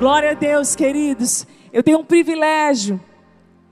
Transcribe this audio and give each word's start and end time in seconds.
Glória 0.00 0.30
a 0.30 0.32
Deus, 0.32 0.74
queridos. 0.74 1.46
Eu 1.70 1.82
tenho 1.82 1.98
um 1.98 2.04
privilégio 2.04 2.98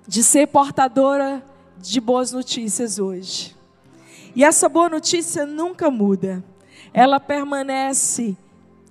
de 0.07 0.23
ser 0.23 0.47
portadora 0.49 1.43
de 1.79 1.99
boas 2.03 2.33
notícias 2.33 2.99
hoje. 2.99 3.57
E 4.37 4.45
essa 4.45 4.69
boa 4.69 4.91
notícia 4.91 5.47
nunca 5.47 5.91
muda. 5.91 6.45
Ela 6.93 7.19
permanece 7.19 8.37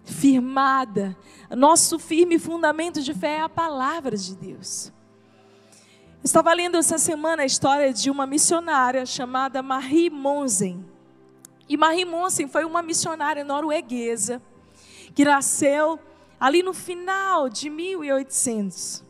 firmada. 0.03 1.15
Nosso 1.51 1.99
firme 1.99 2.39
fundamento 2.39 3.03
de 3.03 3.13
fé 3.13 3.35
é 3.35 3.41
a 3.41 3.49
palavra 3.49 4.17
de 4.17 4.35
Deus. 4.35 4.91
Estava 6.23 6.51
lendo 6.53 6.75
essa 6.75 6.97
semana 6.97 7.43
a 7.43 7.45
história 7.45 7.93
de 7.93 8.09
uma 8.09 8.25
missionária 8.25 9.05
chamada 9.05 9.61
Marie 9.61 10.09
Monsen. 10.09 10.83
E 11.69 11.77
Marie 11.77 12.03
Monsen 12.03 12.47
foi 12.47 12.65
uma 12.65 12.81
missionária 12.81 13.43
norueguesa 13.43 14.41
que 15.13 15.23
nasceu 15.23 15.99
ali 16.39 16.63
no 16.63 16.73
final 16.73 17.49
de 17.49 17.69
1800. 17.69 19.03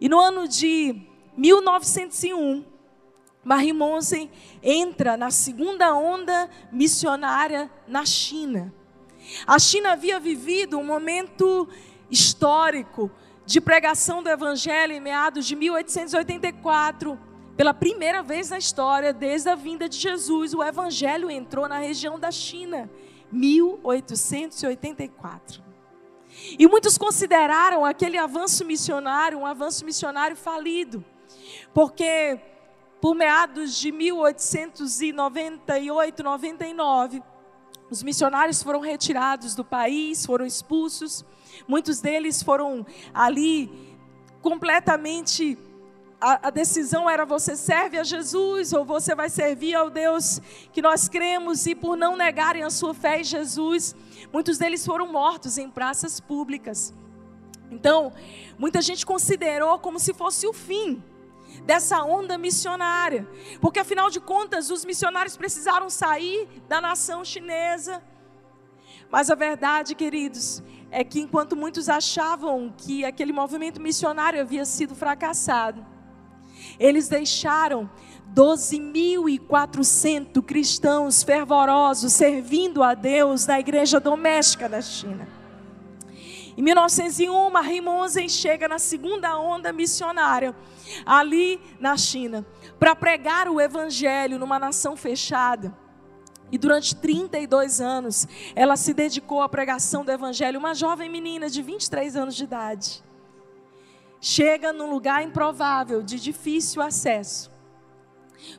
E 0.00 0.08
no 0.08 0.18
ano 0.18 0.48
de 0.48 1.02
1901, 1.36 2.64
Marie 3.44 3.72
Monsen 3.72 4.30
entra 4.62 5.16
na 5.16 5.30
segunda 5.30 5.94
onda 5.94 6.50
missionária 6.72 7.70
na 7.86 8.04
China. 8.04 8.74
A 9.46 9.58
China 9.58 9.92
havia 9.92 10.20
vivido 10.20 10.78
um 10.78 10.84
momento 10.84 11.68
histórico 12.10 13.10
de 13.44 13.60
pregação 13.60 14.22
do 14.22 14.28
Evangelho 14.28 14.92
em 14.92 15.00
meados 15.00 15.46
de 15.46 15.54
1884. 15.54 17.18
Pela 17.56 17.72
primeira 17.72 18.22
vez 18.22 18.50
na 18.50 18.58
história, 18.58 19.12
desde 19.12 19.48
a 19.48 19.54
vinda 19.54 19.88
de 19.88 19.96
Jesus, 19.96 20.52
o 20.52 20.62
Evangelho 20.62 21.30
entrou 21.30 21.68
na 21.68 21.78
região 21.78 22.18
da 22.18 22.30
China. 22.30 22.90
1884. 23.32 25.65
E 26.58 26.68
muitos 26.68 26.96
consideraram 26.96 27.84
aquele 27.84 28.16
avanço 28.16 28.64
missionário 28.64 29.38
um 29.38 29.46
avanço 29.46 29.84
missionário 29.84 30.36
falido, 30.36 31.04
porque 31.74 32.40
por 33.00 33.14
meados 33.14 33.76
de 33.76 33.92
1898, 33.92 36.22
99, 36.22 37.22
os 37.90 38.02
missionários 38.02 38.62
foram 38.62 38.80
retirados 38.80 39.54
do 39.54 39.64
país, 39.64 40.26
foram 40.26 40.44
expulsos, 40.44 41.24
muitos 41.68 42.00
deles 42.00 42.42
foram 42.42 42.84
ali 43.14 43.70
completamente. 44.42 45.56
A, 46.20 46.48
a, 46.48 46.50
decisão 46.50 47.08
era 47.08 47.26
você 47.26 47.54
serve 47.54 47.98
a 47.98 48.02
Jesus 48.02 48.72
ou 48.72 48.84
você 48.84 49.14
vai 49.14 49.28
servir 49.28 49.74
ao 49.74 49.90
Deus 49.90 50.40
que 50.72 50.80
nós 50.80 51.08
cremos, 51.08 51.66
e 51.66 51.74
por 51.74 51.96
não 51.96 52.16
negarem 52.16 52.62
a 52.62 52.70
sua 52.70 52.94
fé 52.94 53.20
em 53.20 53.24
Jesus, 53.24 53.94
muitos 54.32 54.58
deles 54.58 54.84
foram 54.84 55.10
mortos 55.10 55.58
em 55.58 55.70
praças 55.70 56.20
públicas. 56.20 56.94
Então, 57.70 58.12
muita 58.58 58.80
gente 58.80 59.04
considerou 59.04 59.78
como 59.78 59.98
se 59.98 60.14
fosse 60.14 60.46
o 60.46 60.52
fim 60.52 61.02
dessa 61.64 62.02
onda 62.02 62.36
missionária, 62.36 63.26
porque 63.60 63.80
afinal 63.80 64.10
de 64.10 64.20
contas 64.20 64.70
os 64.70 64.84
missionários 64.84 65.36
precisaram 65.36 65.88
sair 65.88 66.48
da 66.68 66.80
nação 66.80 67.24
chinesa. 67.24 68.02
Mas 69.10 69.30
a 69.30 69.34
verdade, 69.34 69.94
queridos, 69.94 70.62
é 70.90 71.02
que 71.04 71.20
enquanto 71.20 71.56
muitos 71.56 71.88
achavam 71.88 72.72
que 72.76 73.04
aquele 73.04 73.32
movimento 73.32 73.80
missionário 73.80 74.40
havia 74.40 74.64
sido 74.64 74.94
fracassado, 74.94 75.84
eles 76.78 77.08
deixaram 77.08 77.90
12.400 78.36 80.42
cristãos 80.42 81.22
fervorosos 81.22 82.12
servindo 82.12 82.82
a 82.82 82.92
Deus 82.92 83.46
na 83.46 83.58
igreja 83.58 83.98
doméstica 83.98 84.68
da 84.68 84.82
China. 84.82 85.26
Em 86.54 86.60
1901, 86.60 87.48
Marie 87.48 87.80
Monsen 87.80 88.28
chega 88.28 88.68
na 88.68 88.78
segunda 88.78 89.38
onda 89.38 89.72
missionária, 89.72 90.54
ali 91.06 91.58
na 91.80 91.96
China, 91.96 92.44
para 92.78 92.94
pregar 92.94 93.48
o 93.48 93.58
evangelho 93.58 94.38
numa 94.38 94.58
nação 94.58 94.98
fechada. 94.98 95.74
E 96.52 96.58
durante 96.58 96.94
32 96.94 97.80
anos, 97.80 98.28
ela 98.54 98.76
se 98.76 98.92
dedicou 98.92 99.40
à 99.40 99.48
pregação 99.48 100.04
do 100.04 100.12
evangelho, 100.12 100.58
uma 100.58 100.74
jovem 100.74 101.08
menina 101.08 101.48
de 101.48 101.62
23 101.62 102.16
anos 102.16 102.36
de 102.36 102.44
idade. 102.44 103.02
Chega 104.20 104.74
num 104.74 104.90
lugar 104.90 105.22
improvável, 105.22 106.02
de 106.02 106.20
difícil 106.20 106.82
acesso. 106.82 107.55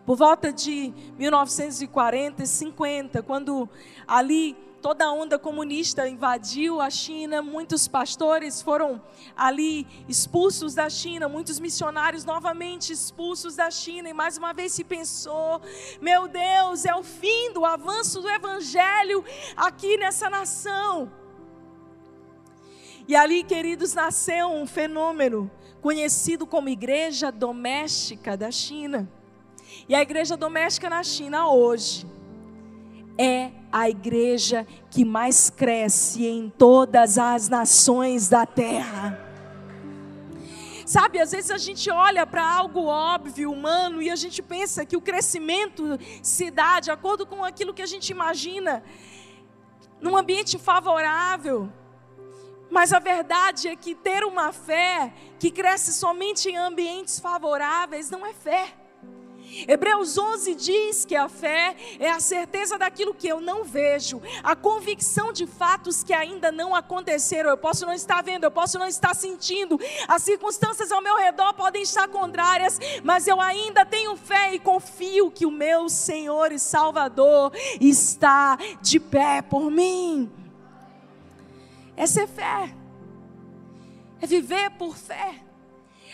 Por 0.06 0.18
volta 0.18 0.52
de 0.52 0.94
1940 1.18 2.44
e 2.44 2.48
50, 2.48 3.24
quando 3.24 3.70
ali 4.08 4.56
toda 4.82 5.06
a 5.06 5.12
onda 5.12 5.38
comunista 5.40 6.08
invadiu 6.08 6.80
a 6.80 6.90
China, 6.90 7.42
muitos 7.42 7.88
pastores 7.88 8.62
foram 8.62 9.02
ali 9.36 9.88
expulsos 10.08 10.76
da 10.76 10.90
China, 10.90 11.28
muitos 11.28 11.60
missionários 11.60 12.24
novamente 12.24 12.94
expulsos 12.94 13.56
da 13.56 13.70
China, 13.70 14.10
e 14.10 14.14
mais 14.14 14.38
uma 14.38 14.54
vez 14.54 14.72
se 14.72 14.84
pensou: 14.84 15.62
meu 16.02 16.28
Deus, 16.28 16.86
é 16.86 16.96
o 16.96 17.04
fim 17.04 17.52
do 17.54 17.66
avanço 17.66 18.22
do 18.22 18.30
evangelho 18.30 19.24
aqui 19.56 19.98
nessa 19.98 20.30
nação. 20.30 21.12
E 23.08 23.16
ali, 23.16 23.44
queridos, 23.44 23.94
nasceu 23.94 24.50
um 24.50 24.68
fenômeno 24.68 25.50
conhecido 25.82 26.46
como 26.46 26.68
Igreja 26.68 27.32
Doméstica 27.32 28.36
da 28.36 28.52
China. 28.52 29.10
E 29.90 29.96
a 29.96 30.02
Igreja 30.02 30.36
Doméstica 30.36 30.90
na 30.90 31.02
China 31.02 31.50
hoje 31.50 32.06
é 33.18 33.52
a 33.72 33.90
igreja 33.90 34.68
que 34.92 35.06
mais 35.06 35.50
cresce 35.50 36.26
em 36.26 36.50
todas 36.50 37.18
as 37.18 37.48
nações 37.48 38.28
da 38.28 38.46
terra. 38.46 39.18
Sabe, 40.86 41.22
às 41.22 41.32
vezes 41.32 41.52
a 41.52 41.58
gente 41.58 41.90
olha 41.90 42.28
para 42.28 42.46
algo 42.46 42.84
óbvio, 42.84 43.50
humano, 43.50 44.02
e 44.02 44.10
a 44.10 44.16
gente 44.18 44.42
pensa 44.42 44.86
que 44.86 44.98
o 44.98 45.02
crescimento 45.02 45.98
se 46.22 46.52
dá 46.52 46.82
de 46.82 46.92
acordo 46.92 47.26
com 47.26 47.42
aquilo 47.42 47.74
que 47.74 47.82
a 47.82 47.86
gente 47.86 48.10
imagina, 48.10 48.84
num 50.02 50.18
ambiente 50.18 50.58
favorável. 50.58 51.72
Mas 52.70 52.92
a 52.92 53.00
verdade 53.00 53.70
é 53.70 53.76
que 53.78 53.96
ter 53.96 54.26
uma 54.26 54.52
fé 54.52 55.14
que 55.40 55.50
cresce 55.50 55.94
somente 55.94 56.50
em 56.50 56.58
ambientes 56.58 57.22
favoráveis 57.22 58.10
não 58.10 58.26
é 58.26 58.34
fé. 58.34 58.87
Hebreus 59.68 60.18
11 60.18 60.56
diz 60.56 61.06
que 61.06 61.16
a 61.16 61.30
fé 61.30 61.76
é 62.00 62.12
a 62.12 62.20
certeza 62.20 62.78
daquilo 62.78 63.14
que 63.14 63.28
eu 63.28 63.40
não 63.40 63.64
vejo, 63.64 64.22
a 64.44 64.56
convicção 64.56 65.32
de 65.32 65.48
fatos 65.48 66.04
que 66.04 66.14
ainda 66.14 66.52
não 66.52 66.76
aconteceram. 66.76 67.50
Eu 67.50 67.58
posso 67.58 67.86
não 67.86 67.94
estar 67.94 68.22
vendo, 68.22 68.44
eu 68.44 68.52
posso 68.52 68.78
não 68.78 68.88
estar 68.88 69.16
sentindo, 69.16 69.80
as 70.08 70.24
circunstâncias 70.24 70.92
ao 70.92 71.02
meu 71.02 71.16
redor 71.16 71.54
podem 71.54 71.82
estar 71.82 72.08
contrárias, 72.08 72.80
mas 73.04 73.28
eu 73.28 73.40
ainda 73.40 73.86
tenho 73.86 74.16
fé 74.18 74.54
e 74.54 74.60
confio 74.60 75.32
que 75.32 75.46
o 75.46 75.52
meu 75.52 75.90
Senhor 75.90 76.52
e 76.52 76.60
Salvador 76.60 77.52
está 77.80 78.58
de 78.82 79.00
pé 79.00 79.42
por 79.42 79.72
mim. 79.72 80.32
Essa 81.96 82.22
é 82.22 82.28
fé, 82.28 82.76
é 84.22 84.28
viver 84.28 84.70
por 84.72 84.96
fé. 84.96 85.47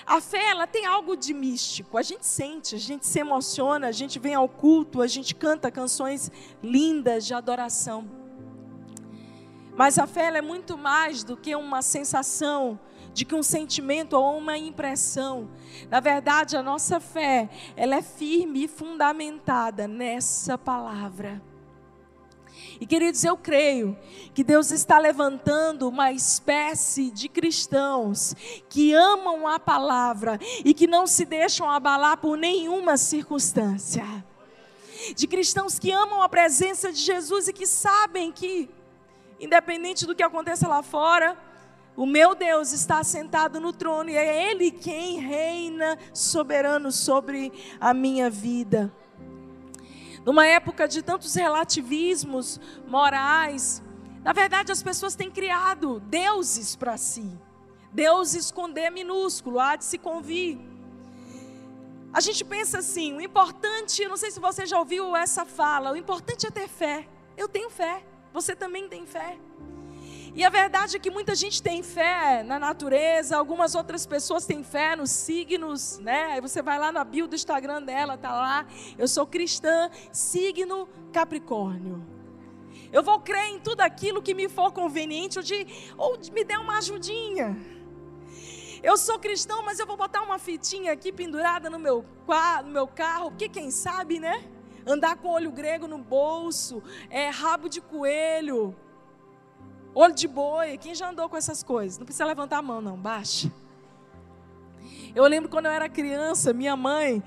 A 0.05 0.19
fé, 0.19 0.49
ela 0.49 0.67
tem 0.67 0.85
algo 0.85 1.15
de 1.15 1.33
místico. 1.33 1.97
A 1.97 2.01
gente 2.01 2.25
sente, 2.25 2.75
a 2.75 2.79
gente 2.79 3.07
se 3.07 3.19
emociona, 3.19 3.87
a 3.87 3.91
gente 3.91 4.19
vem 4.19 4.35
ao 4.35 4.49
culto, 4.49 5.01
a 5.01 5.07
gente 5.07 5.33
canta 5.33 5.71
canções 5.71 6.31
lindas 6.61 7.25
de 7.25 7.33
adoração. 7.33 8.09
Mas 9.75 9.97
a 9.97 10.05
fé 10.05 10.27
é 10.27 10.41
muito 10.41 10.77
mais 10.77 11.23
do 11.23 11.35
que 11.35 11.55
uma 11.55 11.81
sensação, 11.81 12.79
de 13.13 13.25
que 13.25 13.33
um 13.33 13.41
sentimento 13.41 14.13
ou 14.13 14.37
uma 14.37 14.57
impressão. 14.57 15.49
Na 15.89 15.99
verdade, 15.99 16.55
a 16.57 16.61
nossa 16.61 16.99
fé, 16.99 17.49
ela 17.75 17.95
é 17.95 18.01
firme 18.01 18.65
e 18.65 18.67
fundamentada 18.67 19.87
nessa 19.87 20.57
palavra. 20.57 21.41
E 22.79 22.85
queridos, 22.85 23.23
eu 23.23 23.37
creio 23.37 23.97
que 24.33 24.43
Deus 24.43 24.71
está 24.71 24.97
levantando 24.97 25.87
uma 25.87 26.11
espécie 26.11 27.11
de 27.11 27.29
cristãos 27.29 28.35
que 28.69 28.93
amam 28.93 29.47
a 29.47 29.59
palavra 29.59 30.39
e 30.65 30.73
que 30.73 30.87
não 30.87 31.05
se 31.05 31.25
deixam 31.25 31.69
abalar 31.69 32.17
por 32.17 32.37
nenhuma 32.37 32.97
circunstância. 32.97 34.03
De 35.15 35.27
cristãos 35.27 35.77
que 35.77 35.91
amam 35.91 36.21
a 36.21 36.29
presença 36.29 36.91
de 36.91 36.99
Jesus 36.99 37.47
e 37.47 37.53
que 37.53 37.65
sabem 37.65 38.31
que, 38.31 38.69
independente 39.39 40.05
do 40.05 40.15
que 40.15 40.23
aconteça 40.23 40.67
lá 40.67 40.81
fora, 40.81 41.37
o 41.95 42.05
meu 42.05 42.33
Deus 42.33 42.71
está 42.71 43.03
sentado 43.03 43.59
no 43.59 43.71
trono 43.71 44.09
e 44.09 44.15
é 44.15 44.49
Ele 44.49 44.71
quem 44.71 45.19
reina 45.19 45.97
soberano 46.11 46.91
sobre 46.91 47.51
a 47.79 47.93
minha 47.93 48.29
vida. 48.29 48.91
Numa 50.25 50.45
época 50.45 50.87
de 50.87 51.01
tantos 51.01 51.35
relativismos 51.35 52.59
morais, 52.87 53.83
na 54.23 54.31
verdade 54.31 54.71
as 54.71 54.81
pessoas 54.81 55.15
têm 55.15 55.29
criado 55.29 55.99
deuses 56.01 56.75
para 56.75 56.95
si. 56.97 57.29
Deuses 57.91 58.51
com 58.51 58.69
D 58.69 58.89
minúsculo, 58.89 59.59
há 59.59 59.75
de 59.75 59.85
se 59.85 59.97
convir. 59.97 60.57
A 62.13 62.21
gente 62.21 62.45
pensa 62.45 62.79
assim, 62.79 63.17
o 63.17 63.21
importante, 63.21 64.07
não 64.07 64.17
sei 64.17 64.31
se 64.31 64.39
você 64.39 64.65
já 64.65 64.79
ouviu 64.79 65.15
essa 65.15 65.45
fala, 65.45 65.91
o 65.91 65.97
importante 65.97 66.45
é 66.45 66.51
ter 66.51 66.67
fé. 66.67 67.07
Eu 67.35 67.49
tenho 67.49 67.69
fé, 67.69 68.03
você 68.31 68.55
também 68.55 68.87
tem 68.87 69.05
fé. 69.05 69.37
E 70.35 70.43
a 70.43 70.49
verdade 70.49 70.95
é 70.95 70.99
que 70.99 71.11
muita 71.11 71.35
gente 71.35 71.61
tem 71.61 71.83
fé 71.83 72.41
na 72.41 72.57
natureza, 72.57 73.37
algumas 73.37 73.75
outras 73.75 74.03
pessoas 74.03 74.47
têm 74.47 74.63
fé 74.63 74.95
nos 74.95 75.11
signos, 75.11 75.99
né? 75.99 76.31
Aí 76.31 76.41
você 76.41 76.59
vai 76.59 76.79
lá 76.79 76.91
na 76.91 77.03
bio 77.03 77.27
do 77.27 77.35
Instagram 77.35 77.83
dela, 77.83 78.17
tá 78.17 78.31
lá, 78.31 78.65
eu 78.97 79.07
sou 79.07 79.27
cristã, 79.27 79.91
signo 80.11 80.89
Capricórnio. 81.11 82.03
Eu 82.91 83.03
vou 83.03 83.19
crer 83.19 83.45
em 83.49 83.59
tudo 83.59 83.81
aquilo 83.81 84.23
que 84.23 84.33
me 84.33 84.49
for 84.49 84.71
conveniente 84.71 85.37
ou, 85.37 85.43
de, 85.43 85.67
ou 85.95 86.17
me 86.31 86.43
der 86.43 86.57
uma 86.57 86.79
ajudinha. 86.79 87.55
Eu 88.81 88.97
sou 88.97 89.19
cristão, 89.19 89.63
mas 89.63 89.77
eu 89.77 89.85
vou 89.85 89.95
botar 89.95 90.23
uma 90.23 90.39
fitinha 90.39 90.91
aqui 90.91 91.11
pendurada 91.11 91.69
no 91.69 91.77
meu, 91.77 92.03
no 92.65 92.71
meu 92.71 92.87
carro, 92.87 93.29
porque 93.29 93.47
quem 93.47 93.69
sabe, 93.69 94.19
né? 94.19 94.43
Andar 94.85 95.15
com 95.15 95.29
olho 95.29 95.51
grego 95.51 95.87
no 95.87 95.99
bolso, 95.99 96.81
é, 97.09 97.29
rabo 97.29 97.69
de 97.69 97.79
coelho, 97.79 98.75
olho 99.93 100.13
de 100.13 100.27
boi. 100.27 100.77
Quem 100.77 100.95
já 100.95 101.09
andou 101.09 101.29
com 101.29 101.37
essas 101.37 101.63
coisas? 101.63 101.97
Não 101.97 102.05
precisa 102.05 102.25
levantar 102.25 102.57
a 102.57 102.61
mão, 102.61 102.81
não, 102.81 102.97
baixa. 102.97 103.51
Eu 105.15 105.25
lembro 105.25 105.49
quando 105.49 105.67
eu 105.67 105.71
era 105.71 105.87
criança, 105.87 106.53
minha 106.53 106.75
mãe, 106.75 107.21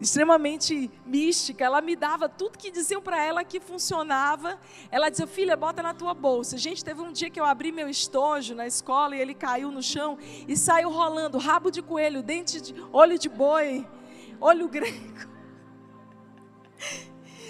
extremamente 0.00 0.90
mística, 1.04 1.64
ela 1.64 1.80
me 1.80 1.94
dava 1.94 2.28
tudo 2.28 2.56
que 2.56 2.70
diziam 2.70 3.02
para 3.02 3.22
ela 3.22 3.44
que 3.44 3.60
funcionava. 3.60 4.58
Ela 4.90 5.10
dizia: 5.10 5.26
Filha, 5.26 5.56
bota 5.56 5.82
na 5.82 5.92
tua 5.92 6.14
bolsa. 6.14 6.56
Gente, 6.56 6.84
teve 6.84 7.00
um 7.00 7.12
dia 7.12 7.28
que 7.28 7.38
eu 7.38 7.44
abri 7.44 7.72
meu 7.72 7.88
estojo 7.88 8.54
na 8.54 8.66
escola 8.66 9.16
e 9.16 9.20
ele 9.20 9.34
caiu 9.34 9.70
no 9.70 9.82
chão 9.82 10.16
e 10.46 10.56
saiu 10.56 10.90
rolando 10.90 11.38
rabo 11.38 11.70
de 11.70 11.82
coelho, 11.82 12.22
dente 12.22 12.60
de 12.60 12.74
olho 12.92 13.18
de 13.18 13.28
boi, 13.28 13.86
olho 14.40 14.68
grego. 14.70 15.28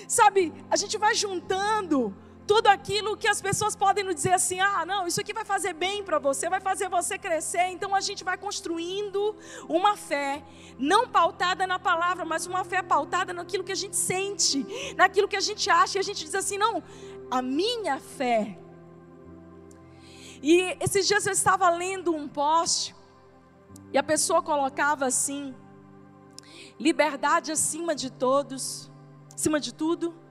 Sabe, 0.09 0.53
a 0.71 0.77
gente 0.77 0.97
vai 0.97 1.15
juntando 1.15 2.17
tudo 2.49 2.69
aquilo 2.69 3.15
que 3.15 3.29
as 3.29 3.41
pessoas 3.43 3.77
podem 3.77 4.03
nos 4.03 4.15
dizer 4.15 4.33
assim: 4.33 4.59
ah, 4.59 4.85
não, 4.87 5.07
isso 5.07 5.21
aqui 5.21 5.35
vai 5.35 5.45
fazer 5.45 5.75
bem 5.75 6.03
para 6.03 6.19
você, 6.19 6.49
vai 6.49 6.61
fazer 6.61 6.89
você 6.89 7.19
crescer. 7.19 7.67
Então 7.75 7.95
a 7.95 8.01
gente 8.01 8.25
vai 8.25 8.39
construindo 8.39 9.37
uma 9.69 9.95
fé, 9.97 10.43
não 10.79 11.07
pautada 11.07 11.67
na 11.67 11.79
palavra, 11.79 12.25
mas 12.25 12.47
uma 12.47 12.65
fé 12.65 12.83
pautada 12.83 13.35
naquilo 13.35 13.63
que 13.63 13.71
a 13.71 13.81
gente 13.83 13.97
sente, 13.97 14.67
naquilo 14.97 15.29
que 15.29 15.37
a 15.37 15.41
gente 15.49 15.69
acha. 15.69 15.99
E 15.99 16.01
a 16.01 16.03
gente 16.03 16.25
diz 16.25 16.35
assim: 16.35 16.57
não, 16.57 16.83
a 17.31 17.43
minha 17.43 18.01
fé. 18.01 18.59
E 20.43 20.77
esses 20.81 21.07
dias 21.07 21.27
eu 21.27 21.33
estava 21.33 21.69
lendo 21.69 22.15
um 22.15 22.27
post, 22.27 22.97
e 23.93 23.99
a 23.99 24.03
pessoa 24.03 24.41
colocava 24.43 25.05
assim: 25.05 25.55
liberdade 26.81 27.53
acima 27.53 27.95
de 27.95 28.11
todos, 28.11 28.91
acima 29.35 29.61
de 29.61 29.75
tudo. 29.75 30.28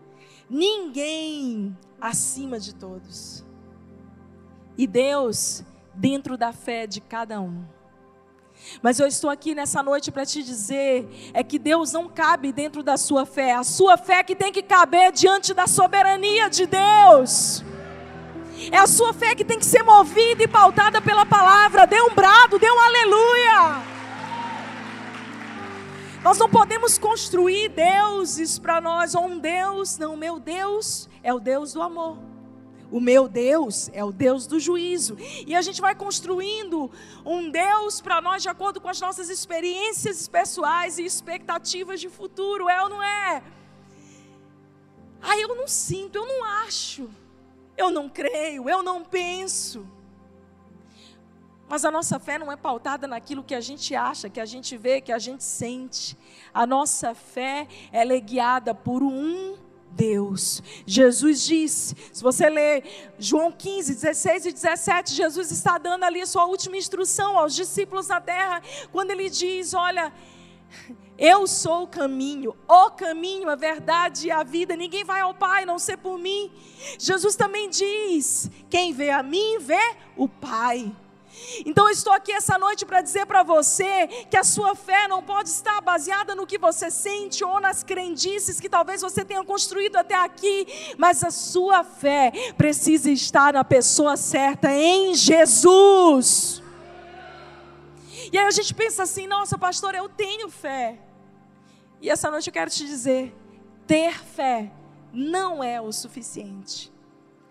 Ninguém 0.50 1.78
acima 2.00 2.60
de 2.60 2.74
todos. 2.74 3.44
E 4.78 4.86
Deus 4.88 5.64
dentro 5.94 6.38
da 6.38 6.54
fé 6.54 6.86
de 6.86 7.02
cada 7.02 7.42
um. 7.42 7.66
Mas 8.82 9.00
eu 9.00 9.08
estou 9.08 9.30
aqui 9.30 9.54
nessa 9.54 9.84
noite 9.84 10.12
para 10.12 10.26
te 10.26 10.42
dizer 10.42 11.08
é 11.34 11.44
que 11.44 11.60
Deus 11.60 11.92
não 11.92 12.08
cabe 12.08 12.52
dentro 12.52 12.82
da 12.82 12.98
sua 12.98 13.26
fé. 13.26 13.54
A 13.54 13.64
sua 13.64 13.98
fé 13.98 14.24
que 14.24 14.36
tem 14.36 14.52
que 14.52 14.62
caber 14.62 15.12
diante 15.12 15.54
da 15.54 15.68
soberania 15.68 16.50
de 16.50 16.66
Deus. 16.66 17.64
É 18.72 18.78
a 18.78 18.88
sua 18.88 19.14
fé 19.14 19.36
que 19.36 19.46
tem 19.46 19.60
que 19.60 19.66
ser 19.66 19.84
movida 19.84 20.44
e 20.44 20.48
pautada 20.48 21.02
pela 21.02 21.26
palavra. 21.26 21.86
Dê 21.86 22.02
um 22.02 22.14
brado, 22.14 22.58
dê 22.58 22.70
um 22.70 22.80
aleluia. 22.80 23.97
Nós 26.24 26.38
não 26.38 26.50
podemos 26.50 26.98
construir 26.98 27.70
deuses 27.70 28.58
para 28.58 28.82
nós, 28.82 29.16
ou 29.16 29.26
um 29.26 29.40
Deus, 29.40 29.98
não, 29.98 30.16
o 30.16 30.18
meu 30.18 30.40
Deus 30.40 31.08
é 31.24 31.34
o 31.34 31.40
Deus 31.40 31.74
do 31.74 31.82
amor. 31.82 32.18
O 32.90 33.00
meu 33.00 33.28
Deus 33.28 33.90
é 33.94 34.04
o 34.04 34.12
Deus 34.12 34.48
do 34.48 34.60
juízo. 34.60 35.18
E 35.46 35.56
a 35.56 35.62
gente 35.62 35.80
vai 35.80 35.94
construindo 35.94 36.90
um 37.26 37.50
Deus 37.50 38.02
para 38.02 38.22
nós 38.22 38.42
de 38.42 38.50
acordo 38.50 38.80
com 38.80 38.90
as 38.90 39.00
nossas 39.00 39.30
experiências 39.30 40.28
pessoais 40.28 40.98
e 40.98 41.04
expectativas 41.04 42.00
de 42.00 42.10
futuro, 42.10 42.70
é 42.70 42.82
ou 42.82 42.90
não 42.90 43.04
é? 43.04 43.44
Ah, 45.22 45.38
eu 45.38 45.56
não 45.56 45.68
sinto, 45.68 46.18
eu 46.18 46.26
não 46.26 46.44
acho, 46.44 47.10
eu 47.76 47.92
não 47.92 48.08
creio, 48.08 48.70
eu 48.70 48.82
não 48.82 49.04
penso. 49.04 49.86
Mas 51.70 51.84
a 51.84 51.92
nossa 51.92 52.18
fé 52.18 52.38
não 52.38 52.52
é 52.52 52.56
pautada 52.56 53.08
naquilo 53.08 53.44
que 53.44 53.54
a 53.54 53.62
gente 53.62 53.94
acha, 53.94 54.30
que 54.30 54.40
a 54.40 54.46
gente 54.46 54.78
vê, 54.78 55.02
que 55.02 55.12
a 55.12 55.20
gente 55.20 55.44
sente. 55.44 56.18
A 56.54 56.66
nossa 56.66 57.14
fé 57.14 57.68
ela 57.92 58.14
é 58.14 58.20
guiada 58.20 58.74
por 58.74 59.04
um 59.04 59.58
Deus. 59.92 60.62
Jesus 60.86 61.44
disse, 61.44 61.96
se 62.14 62.24
você 62.24 62.50
ler 62.50 62.84
João 63.18 63.52
15, 63.52 63.96
16 63.96 64.46
e 64.46 64.52
17, 64.54 65.14
Jesus 65.14 65.52
está 65.52 65.78
dando 65.78 66.04
ali 66.04 66.22
a 66.22 66.26
sua 66.26 66.46
última 66.46 66.78
instrução 66.78 67.38
aos 67.38 67.54
discípulos 67.54 68.08
na 68.08 68.22
terra, 68.22 68.62
quando 68.92 69.12
ele 69.12 69.30
diz: 69.30 69.74
Olha, 69.74 70.14
eu 71.18 71.48
sou 71.48 71.84
o 71.84 71.88
caminho, 71.88 72.56
o 72.68 72.92
caminho, 72.92 73.50
a 73.50 73.56
verdade 73.56 74.28
e 74.28 74.32
a 74.32 74.44
vida. 74.44 74.76
Ninguém 74.76 75.04
vai 75.04 75.22
ao 75.22 75.34
Pai 75.34 75.66
não 75.66 75.80
ser 75.80 75.98
por 75.98 76.20
mim. 76.20 76.52
Jesus 77.00 77.36
também 77.36 77.70
diz: 77.70 78.50
Quem 78.70 78.94
vê 78.94 79.10
a 79.10 79.24
mim, 79.24 79.58
vê 79.60 79.96
o 80.16 80.30
Pai. 80.30 80.96
Então 81.66 81.88
eu 81.88 81.92
estou 81.92 82.14
aqui 82.14 82.32
essa 82.32 82.58
noite 82.58 82.86
para 82.86 83.02
dizer 83.02 83.26
para 83.26 83.44
você 83.44 84.08
que 84.30 84.38
a 84.38 84.44
sua 84.44 84.76
fé 84.76 85.08
não 85.08 85.22
pode 85.24 85.50
estar 85.50 85.82
baseada 85.82 86.36
no 86.36 86.48
que 86.48 86.58
você 86.58 86.92
sente 86.92 87.44
ou 87.44 87.60
nas 87.60 87.84
crendices 87.84 88.60
que 88.60 88.70
talvez 88.70 89.02
você 89.02 89.24
tenha 89.24 89.44
construído 89.44 89.96
até 89.98 90.16
aqui, 90.16 90.68
mas 90.98 91.24
a 91.24 91.32
sua 91.32 91.84
fé 91.84 92.32
precisa 92.58 93.10
estar 93.10 93.54
na 93.54 93.64
pessoa 93.64 94.18
certa, 94.18 94.72
em 94.72 95.16
Jesus. 95.16 96.62
E 98.32 98.38
aí 98.38 98.46
a 98.46 98.52
gente 98.52 98.74
pensa 98.74 99.04
assim: 99.04 99.28
nossa, 99.28 99.58
pastor, 99.58 99.96
eu 99.96 100.10
tenho 100.10 100.50
fé. 100.50 101.00
E 102.02 102.10
essa 102.10 102.30
noite 102.30 102.48
eu 102.48 102.54
quero 102.54 102.70
te 102.70 102.86
dizer: 102.86 103.34
ter 103.86 104.14
fé 104.20 104.72
não 105.14 105.64
é 105.64 105.82
o 105.82 105.92
suficiente. 105.92 106.92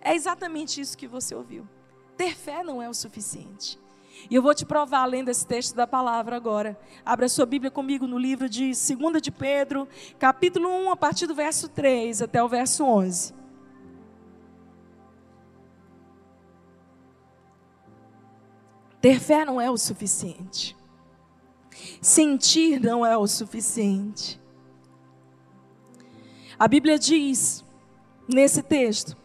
É 0.00 0.14
exatamente 0.14 0.80
isso 0.80 0.96
que 0.96 1.08
você 1.08 1.34
ouviu. 1.34 1.66
Ter 2.16 2.34
fé 2.34 2.62
não 2.64 2.80
é 2.80 2.88
o 2.88 2.94
suficiente. 2.94 3.78
E 4.30 4.34
eu 4.34 4.42
vou 4.42 4.54
te 4.54 4.64
provar 4.64 5.04
lendo 5.04 5.28
esse 5.28 5.46
texto 5.46 5.74
da 5.74 5.86
palavra 5.86 6.34
agora. 6.34 6.78
Abra 7.04 7.28
sua 7.28 7.46
Bíblia 7.46 7.70
comigo 7.70 8.06
no 8.06 8.18
livro 8.18 8.48
de 8.48 8.72
2 8.72 9.22
de 9.22 9.30
Pedro, 9.30 9.86
capítulo 10.18 10.68
1, 10.68 10.90
a 10.90 10.96
partir 10.96 11.26
do 11.26 11.34
verso 11.34 11.68
3 11.68 12.22
até 12.22 12.42
o 12.42 12.48
verso 12.48 12.84
11. 12.84 13.34
Ter 19.00 19.20
fé 19.20 19.44
não 19.44 19.60
é 19.60 19.70
o 19.70 19.76
suficiente. 19.76 20.76
Sentir 22.00 22.80
não 22.80 23.04
é 23.04 23.16
o 23.16 23.26
suficiente. 23.26 24.40
A 26.58 26.66
Bíblia 26.66 26.98
diz 26.98 27.62
nesse 28.26 28.62
texto 28.62 29.16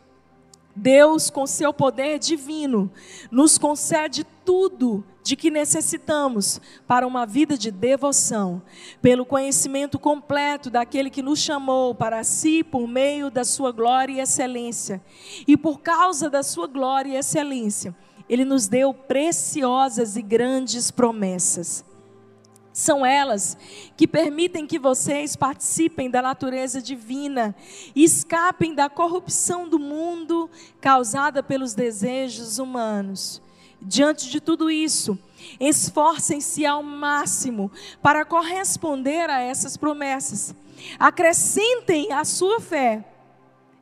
Deus, 0.76 1.30
com 1.30 1.46
seu 1.46 1.74
poder 1.74 2.20
divino, 2.20 2.92
nos 3.30 3.58
concede 3.58 4.26
tudo 4.46 5.04
de 5.24 5.36
que 5.36 5.52
necessitamos 5.52 6.60
para 6.88 7.06
uma 7.06 7.26
vida 7.26 7.58
de 7.58 7.70
devoção, 7.70 8.62
pelo 9.02 9.26
conhecimento 9.26 10.00
completo 10.00 10.70
daquele 10.70 11.10
que 11.10 11.22
nos 11.22 11.40
chamou 11.40 11.94
para 11.94 12.24
si 12.24 12.64
por 12.64 12.88
meio 12.88 13.30
da 13.30 13.44
sua 13.44 13.72
glória 13.72 14.14
e 14.14 14.20
excelência. 14.20 15.02
E 15.48 15.56
por 15.56 15.80
causa 15.80 16.30
da 16.30 16.42
sua 16.42 16.68
glória 16.68 17.12
e 17.12 17.18
excelência, 17.18 17.96
ele 18.28 18.46
nos 18.46 18.68
deu 18.68 18.94
preciosas 18.94 20.16
e 20.16 20.22
grandes 20.22 20.90
promessas. 20.90 21.86
São 22.74 23.06
elas 23.06 23.58
que 23.98 24.08
permitem 24.08 24.66
que 24.66 24.80
vocês 24.80 25.36
participem 25.36 26.10
da 26.10 26.22
natureza 26.22 26.82
divina 26.82 27.56
e 27.94 28.04
escapem 28.04 28.74
da 28.74 28.90
corrupção 28.90 29.68
do 29.68 29.78
mundo 29.78 30.50
causada 30.80 31.44
pelos 31.44 31.74
desejos 31.74 32.60
humanos. 32.60 33.42
Diante 33.82 34.30
de 34.30 34.40
tudo 34.40 34.70
isso, 34.70 35.18
esforcem-se 35.60 36.66
ao 36.66 36.84
máximo 36.84 37.72
para 38.02 38.24
corresponder 38.24 39.30
a 39.30 39.42
essas 39.42 39.76
promessas. 39.76 40.56
Acrescentem 41.00 42.12
à 42.12 42.24
sua 42.24 42.62
fé 42.62 43.04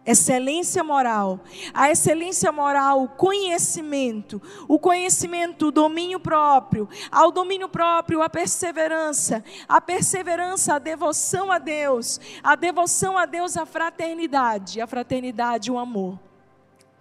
excelência 0.05 0.83
moral. 0.83 1.39
A 1.73 1.91
excelência 1.91 2.51
moral, 2.51 3.03
o 3.03 3.07
conhecimento. 3.07 4.41
O 4.67 4.79
conhecimento, 4.79 5.67
o 5.67 5.71
domínio 5.71 6.19
próprio. 6.19 6.87
Ao 7.11 7.31
domínio 7.31 7.69
próprio, 7.69 8.21
a 8.21 8.29
perseverança. 8.29 9.43
A 9.67 9.79
perseverança, 9.79 10.75
a 10.75 10.79
devoção 10.79 11.51
a 11.51 11.59
Deus. 11.59 12.19
A 12.43 12.55
devoção 12.55 13.17
a 13.17 13.25
Deus, 13.25 13.57
a 13.57 13.65
fraternidade. 13.65 14.81
A 14.81 14.87
fraternidade, 14.87 15.71
o 15.71 15.77
amor. 15.77 16.19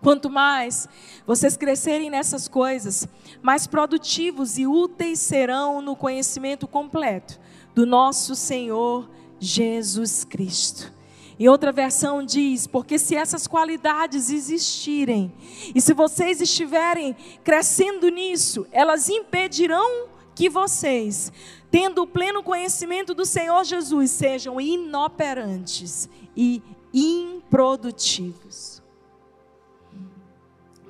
Quanto 0.00 0.30
mais 0.30 0.88
vocês 1.26 1.56
crescerem 1.56 2.08
nessas 2.08 2.46
coisas, 2.46 3.08
mais 3.42 3.66
produtivos 3.66 4.56
e 4.56 4.66
úteis 4.66 5.18
serão 5.18 5.82
no 5.82 5.96
conhecimento 5.96 6.68
completo 6.68 7.40
do 7.74 7.84
nosso 7.84 8.36
Senhor 8.36 9.10
Jesus 9.40 10.24
Cristo. 10.24 10.97
E 11.38 11.48
outra 11.48 11.70
versão 11.70 12.24
diz: 12.24 12.66
porque 12.66 12.98
se 12.98 13.14
essas 13.14 13.46
qualidades 13.46 14.30
existirem, 14.30 15.32
e 15.74 15.80
se 15.80 15.94
vocês 15.94 16.40
estiverem 16.40 17.14
crescendo 17.44 18.08
nisso, 18.08 18.66
elas 18.72 19.08
impedirão 19.08 20.08
que 20.34 20.48
vocês, 20.48 21.32
tendo 21.70 22.02
o 22.02 22.06
pleno 22.06 22.42
conhecimento 22.42 23.14
do 23.14 23.24
Senhor 23.24 23.62
Jesus, 23.64 24.10
sejam 24.10 24.60
inoperantes 24.60 26.08
e 26.36 26.62
improdutivos. 26.92 28.82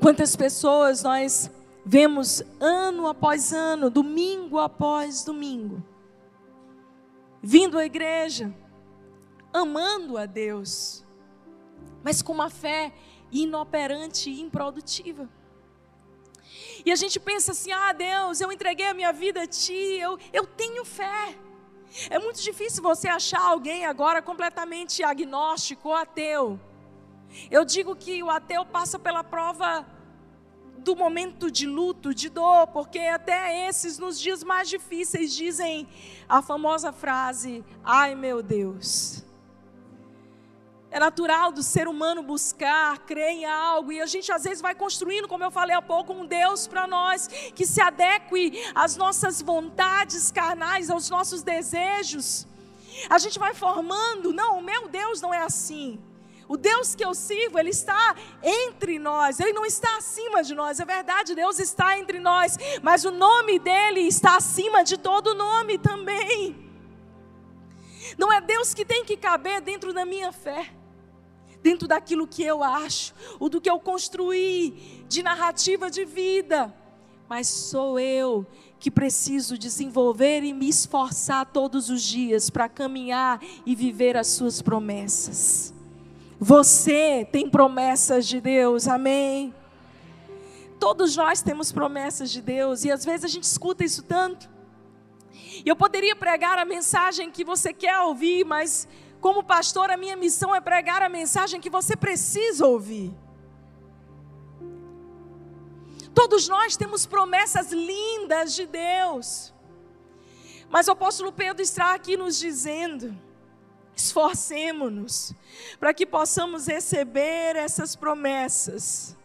Quantas 0.00 0.37
pessoas 0.37 1.02
nós 1.02 1.50
vemos 1.85 2.43
ano 2.61 3.07
após 3.09 3.52
ano, 3.52 3.90
domingo 3.90 4.59
após 4.59 5.25
domingo, 5.25 5.83
vindo 7.43 7.78
à 7.78 7.85
igreja, 7.85 8.55
amando 9.52 10.17
a 10.17 10.26
Deus, 10.26 11.05
mas 12.02 12.23
com 12.23 12.33
uma 12.33 12.50
fé 12.50 12.93
inoperante 13.31 14.31
e 14.31 14.40
improdutiva. 14.40 15.28
E 16.85 16.93
a 16.93 16.97
gente 16.97 17.19
pensa 17.21 17.52
assim: 17.52 17.73
ah, 17.73 17.93
Deus, 17.93 18.40
eu 18.40 18.50
entreguei 18.50 18.87
a 18.87 18.95
minha 18.95 19.12
vida 19.12 19.43
a 19.43 19.47
Ti, 19.47 19.73
eu, 19.73 20.19
eu 20.33 20.47
tenho 20.47 20.85
fé. 20.85 21.37
É 22.11 22.19
muito 22.19 22.40
difícil 22.40 22.83
você 22.83 23.09
achar 23.09 23.40
alguém 23.40 23.87
agora 23.87 24.21
completamente 24.21 25.02
agnóstico 25.02 25.88
ou 25.88 25.95
ateu. 25.95 26.61
Eu 27.50 27.64
digo 27.64 27.95
que 27.97 28.23
o 28.23 28.31
ateu 28.31 28.64
passa 28.64 28.99
pela 28.99 29.25
prova 29.25 29.87
do 30.78 30.95
momento 30.95 31.50
de 31.50 31.67
luto, 31.67 32.14
de 32.14 32.28
dor, 32.28 32.69
porque 32.69 32.99
até 32.99 33.69
esses, 33.69 33.99
nos 33.99 34.19
dias 34.19 34.45
mais 34.45 34.69
difíceis, 34.69 35.35
dizem 35.35 35.88
a 36.28 36.40
famosa 36.40 36.93
frase: 36.93 37.64
ai 37.83 38.14
meu 38.14 38.43
Deus. 38.43 39.27
É 40.90 40.99
natural 40.99 41.52
do 41.52 41.62
ser 41.62 41.87
humano 41.87 42.23
buscar, 42.23 42.99
crer 43.00 43.30
em 43.30 43.45
algo, 43.45 43.92
e 43.92 44.00
a 44.00 44.07
gente 44.07 44.33
às 44.33 44.45
vezes 44.45 44.62
vai 44.62 44.75
construindo, 44.75 45.28
como 45.28 45.45
eu 45.45 45.50
falei 45.50 45.76
há 45.76 45.83
pouco, 45.83 46.14
um 46.14 46.25
Deus 46.25 46.66
para 46.66 46.87
nós 46.87 47.26
que 47.54 47.66
se 47.66 47.80
adeque 47.80 48.62
às 48.75 48.97
nossas 48.97 49.42
vontades 49.42 50.30
carnais, 50.30 50.88
aos 50.88 51.11
nossos 51.11 51.42
desejos. 51.42 52.47
A 53.11 53.18
gente 53.18 53.38
vai 53.38 53.52
formando, 53.52 54.33
não, 54.33 54.59
o 54.59 54.62
meu 54.62 54.88
Deus 54.88 55.21
não 55.21 55.33
é 55.33 55.40
assim. 55.40 56.00
O 56.49 56.57
Deus 56.57 56.95
que 56.95 57.04
eu 57.04 57.14
sirvo, 57.14 57.59
Ele 57.59 57.68
está 57.68 58.16
entre 58.42 58.99
nós, 58.99 59.38
Ele 59.38 59.52
não 59.52 59.66
está 59.66 59.99
acima 59.99 60.42
de 60.42 60.54
nós. 60.54 60.80
É 60.80 60.85
verdade, 60.87 61.35
Deus 61.35 61.59
está 61.59 61.99
entre 61.99 62.18
nós, 62.18 62.57
mas 62.83 63.04
o 63.04 63.11
nome 63.11 63.59
dEle 63.59 64.09
está 64.09 64.37
acima 64.37 64.83
de 64.83 64.97
todo 64.97 65.35
nome 65.35 65.76
também. 65.76 66.66
Não 68.16 68.33
é 68.33 68.40
Deus 68.40 68.73
que 68.73 68.87
tem 68.87 69.04
que 69.04 69.18
caber 69.18 69.61
dentro 69.61 69.92
da 69.92 70.07
minha 70.07 70.33
fé, 70.33 70.73
dentro 71.62 71.88
daquilo 71.88 72.26
que 72.26 72.42
eu 72.42 72.62
acho, 72.62 73.14
ou 73.38 73.48
do 73.48 73.60
que 73.60 73.70
eu 73.70 73.78
construí 73.78 75.04
de 75.08 75.22
narrativa 75.22 75.90
de 75.90 76.04
vida, 76.04 76.74
mas 77.28 77.48
sou 77.48 77.98
eu 77.98 78.46
que 78.78 78.90
preciso 78.90 79.58
desenvolver 79.58 80.42
e 80.44 80.52
me 80.52 80.68
esforçar 80.68 81.46
todos 81.46 81.90
os 81.90 82.02
dias 82.02 82.48
para 82.48 82.68
caminhar 82.68 83.40
e 83.66 83.74
viver 83.74 84.16
as 84.16 84.28
Suas 84.28 84.62
promessas. 84.62 85.74
Você 86.38 87.26
tem 87.32 87.50
promessas 87.50 88.26
de 88.26 88.40
Deus, 88.40 88.86
amém? 88.86 89.52
Todos 90.78 91.16
nós 91.16 91.42
temos 91.42 91.72
promessas 91.72 92.30
de 92.30 92.40
Deus 92.40 92.84
e 92.84 92.92
às 92.92 93.04
vezes 93.04 93.24
a 93.24 93.28
gente 93.28 93.42
escuta 93.42 93.84
isso 93.84 94.04
tanto. 94.04 94.48
Eu 95.66 95.74
poderia 95.74 96.14
pregar 96.14 96.56
a 96.56 96.64
mensagem 96.64 97.32
que 97.32 97.42
você 97.42 97.72
quer 97.72 97.98
ouvir, 98.00 98.44
mas 98.44 98.86
como 99.20 99.42
pastor, 99.42 99.90
a 99.90 99.96
minha 99.96 100.16
missão 100.16 100.54
é 100.54 100.60
pregar 100.60 101.02
a 101.02 101.08
mensagem 101.08 101.60
que 101.60 101.68
você 101.68 101.96
precisa 101.96 102.66
ouvir. 102.66 103.12
Todos 106.14 106.48
nós 106.48 106.76
temos 106.76 107.04
promessas 107.04 107.72
lindas 107.72 108.54
de 108.54 108.66
Deus. 108.66 109.52
Mas 110.70 110.87
o 110.87 110.92
apóstolo 110.92 111.32
Pedro 111.32 111.62
está 111.62 111.94
aqui 111.94 112.16
nos 112.16 112.38
dizendo: 112.38 113.16
esforcemos-nos 113.96 115.32
para 115.80 115.92
que 115.92 116.06
possamos 116.06 116.66
receber 116.66 117.56
essas 117.56 117.96
promessas. 117.96 119.17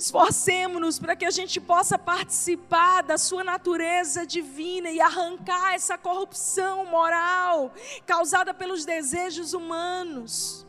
Esforcemos-nos 0.00 0.98
para 0.98 1.14
que 1.14 1.26
a 1.26 1.30
gente 1.30 1.60
possa 1.60 1.98
participar 1.98 3.02
da 3.02 3.18
sua 3.18 3.44
natureza 3.44 4.24
divina 4.24 4.88
e 4.90 4.98
arrancar 4.98 5.74
essa 5.74 5.98
corrupção 5.98 6.86
moral 6.86 7.70
causada 8.06 8.54
pelos 8.54 8.86
desejos 8.86 9.52
humanos. 9.52 10.66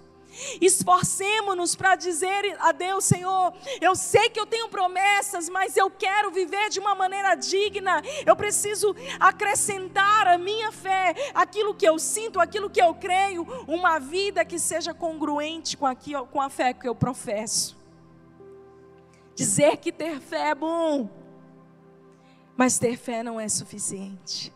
Esforcemos-nos 0.59 1.77
para 1.77 1.95
dizer 1.95 2.57
a 2.59 2.73
Deus, 2.73 3.05
Senhor, 3.05 3.53
eu 3.79 3.95
sei 3.95 4.29
que 4.29 4.37
eu 4.39 4.45
tenho 4.45 4.67
promessas, 4.67 5.47
mas 5.47 5.77
eu 5.77 5.89
quero 5.89 6.29
viver 6.29 6.69
de 6.69 6.81
uma 6.81 6.93
maneira 6.93 7.33
digna. 7.35 8.01
Eu 8.25 8.35
preciso 8.35 8.93
acrescentar 9.17 10.27
a 10.27 10.37
minha 10.37 10.73
fé, 10.73 11.15
aquilo 11.33 11.73
que 11.73 11.87
eu 11.87 11.97
sinto, 11.97 12.37
aquilo 12.37 12.69
que 12.69 12.81
eu 12.81 12.93
creio, 12.95 13.43
uma 13.65 13.97
vida 13.97 14.43
que 14.43 14.59
seja 14.59 14.93
congruente 14.93 15.77
com, 15.77 15.87
aquilo, 15.87 16.27
com 16.27 16.41
a 16.41 16.49
fé 16.49 16.73
que 16.73 16.87
eu 16.87 16.93
professo. 16.93 17.79
Dizer 19.35 19.77
que 19.77 19.91
ter 19.91 20.19
fé 20.19 20.49
é 20.49 20.55
bom, 20.55 21.09
mas 22.55 22.77
ter 22.77 22.97
fé 22.97 23.23
não 23.23 23.39
é 23.39 23.47
suficiente. 23.47 24.53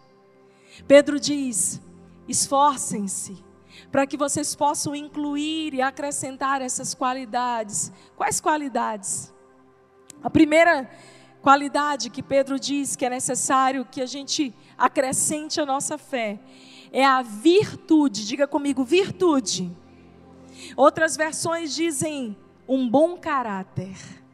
Pedro 0.88 1.20
diz: 1.20 1.82
esforcem-se 2.28 3.44
para 3.92 4.06
que 4.06 4.18
vocês 4.18 4.56
possam 4.56 4.96
incluir 4.96 5.74
e 5.74 5.82
acrescentar 5.82 6.62
essas 6.62 6.94
qualidades. 6.94 7.92
Quais 8.16 8.40
qualidades? 8.40 9.34
A 10.22 10.30
primeira 10.30 10.90
qualidade 11.42 12.10
que 12.10 12.24
Pedro 12.24 12.60
diz 12.60 12.96
que 12.96 13.06
é 13.06 13.10
necessário 13.10 13.86
que 13.86 14.02
a 14.02 14.06
gente 14.06 14.54
acrescente 14.78 15.62
a 15.62 15.66
nossa 15.66 15.98
fé 15.98 16.40
é 16.92 17.06
a 17.06 17.22
virtude. 17.22 18.26
Diga 18.26 18.48
comigo, 18.48 18.84
virtude. 18.84 19.72
Outras 20.76 21.16
versões 21.16 21.76
dizem 21.76 22.36
um 22.68 22.90
bom 22.90 23.18
caráter. 23.18 24.25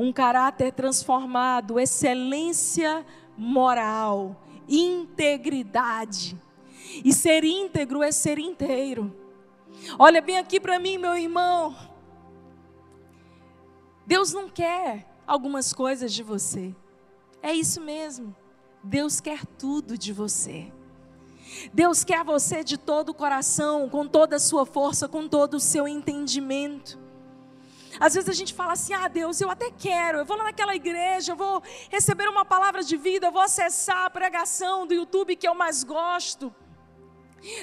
Um 0.00 0.14
caráter 0.14 0.72
transformado, 0.72 1.78
excelência 1.78 3.04
moral, 3.36 4.34
integridade 4.66 6.40
e 7.04 7.12
ser 7.12 7.44
íntegro 7.44 8.02
é 8.02 8.10
ser 8.10 8.38
inteiro. 8.38 9.14
Olha 9.98 10.22
bem 10.22 10.38
aqui 10.38 10.58
para 10.58 10.78
mim, 10.78 10.96
meu 10.96 11.14
irmão. 11.18 11.76
Deus 14.06 14.32
não 14.32 14.48
quer 14.48 15.06
algumas 15.26 15.74
coisas 15.74 16.14
de 16.14 16.22
você. 16.22 16.74
É 17.42 17.52
isso 17.52 17.78
mesmo. 17.78 18.34
Deus 18.82 19.20
quer 19.20 19.44
tudo 19.44 19.98
de 19.98 20.14
você. 20.14 20.72
Deus 21.74 22.04
quer 22.04 22.24
você 22.24 22.64
de 22.64 22.78
todo 22.78 23.10
o 23.10 23.14
coração, 23.14 23.86
com 23.86 24.08
toda 24.08 24.36
a 24.36 24.40
sua 24.40 24.64
força, 24.64 25.06
com 25.06 25.28
todo 25.28 25.58
o 25.58 25.60
seu 25.60 25.86
entendimento. 25.86 27.09
Às 27.98 28.14
vezes 28.14 28.28
a 28.28 28.32
gente 28.32 28.54
fala 28.54 28.72
assim: 28.72 28.92
ah, 28.94 29.08
Deus, 29.08 29.40
eu 29.40 29.50
até 29.50 29.70
quero, 29.70 30.18
eu 30.18 30.24
vou 30.24 30.36
lá 30.36 30.44
naquela 30.44 30.74
igreja, 30.74 31.32
eu 31.32 31.36
vou 31.36 31.62
receber 31.88 32.28
uma 32.28 32.44
palavra 32.44 32.82
de 32.82 32.96
vida, 32.96 33.26
eu 33.26 33.32
vou 33.32 33.42
acessar 33.42 34.04
a 34.04 34.10
pregação 34.10 34.86
do 34.86 34.94
YouTube 34.94 35.36
que 35.36 35.48
eu 35.48 35.54
mais 35.54 35.82
gosto 35.82 36.54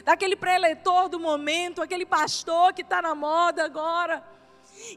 daquele 0.04 0.36
pré-eleitor 0.36 1.08
do 1.08 1.20
momento, 1.20 1.82
aquele 1.82 2.06
pastor 2.06 2.74
que 2.74 2.82
está 2.82 3.02
na 3.02 3.14
moda 3.14 3.64
agora. 3.64 4.26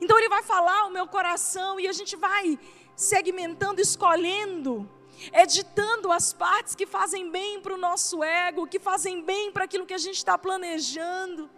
Então 0.01 0.19
ele 0.19 0.29
vai 0.29 0.43
falar 0.43 0.87
o 0.87 0.91
meu 0.91 1.07
coração 1.07 1.79
e 1.79 1.87
a 1.87 1.93
gente 1.93 2.17
vai 2.17 2.59
segmentando, 2.97 3.81
escolhendo, 3.81 4.89
editando 5.33 6.11
as 6.11 6.33
partes 6.33 6.75
que 6.75 6.87
fazem 6.87 7.31
bem 7.31 7.61
para 7.61 7.75
o 7.75 7.79
nosso 7.79 8.23
ego, 8.23 8.67
que 8.67 8.79
fazem 8.79 9.23
bem 9.23 9.53
para 9.53 9.65
aquilo 9.65 9.87
que 9.87 9.95
a 9.95 9.99
gente 9.99 10.17
está 10.17 10.37
planejando. 10.37 11.49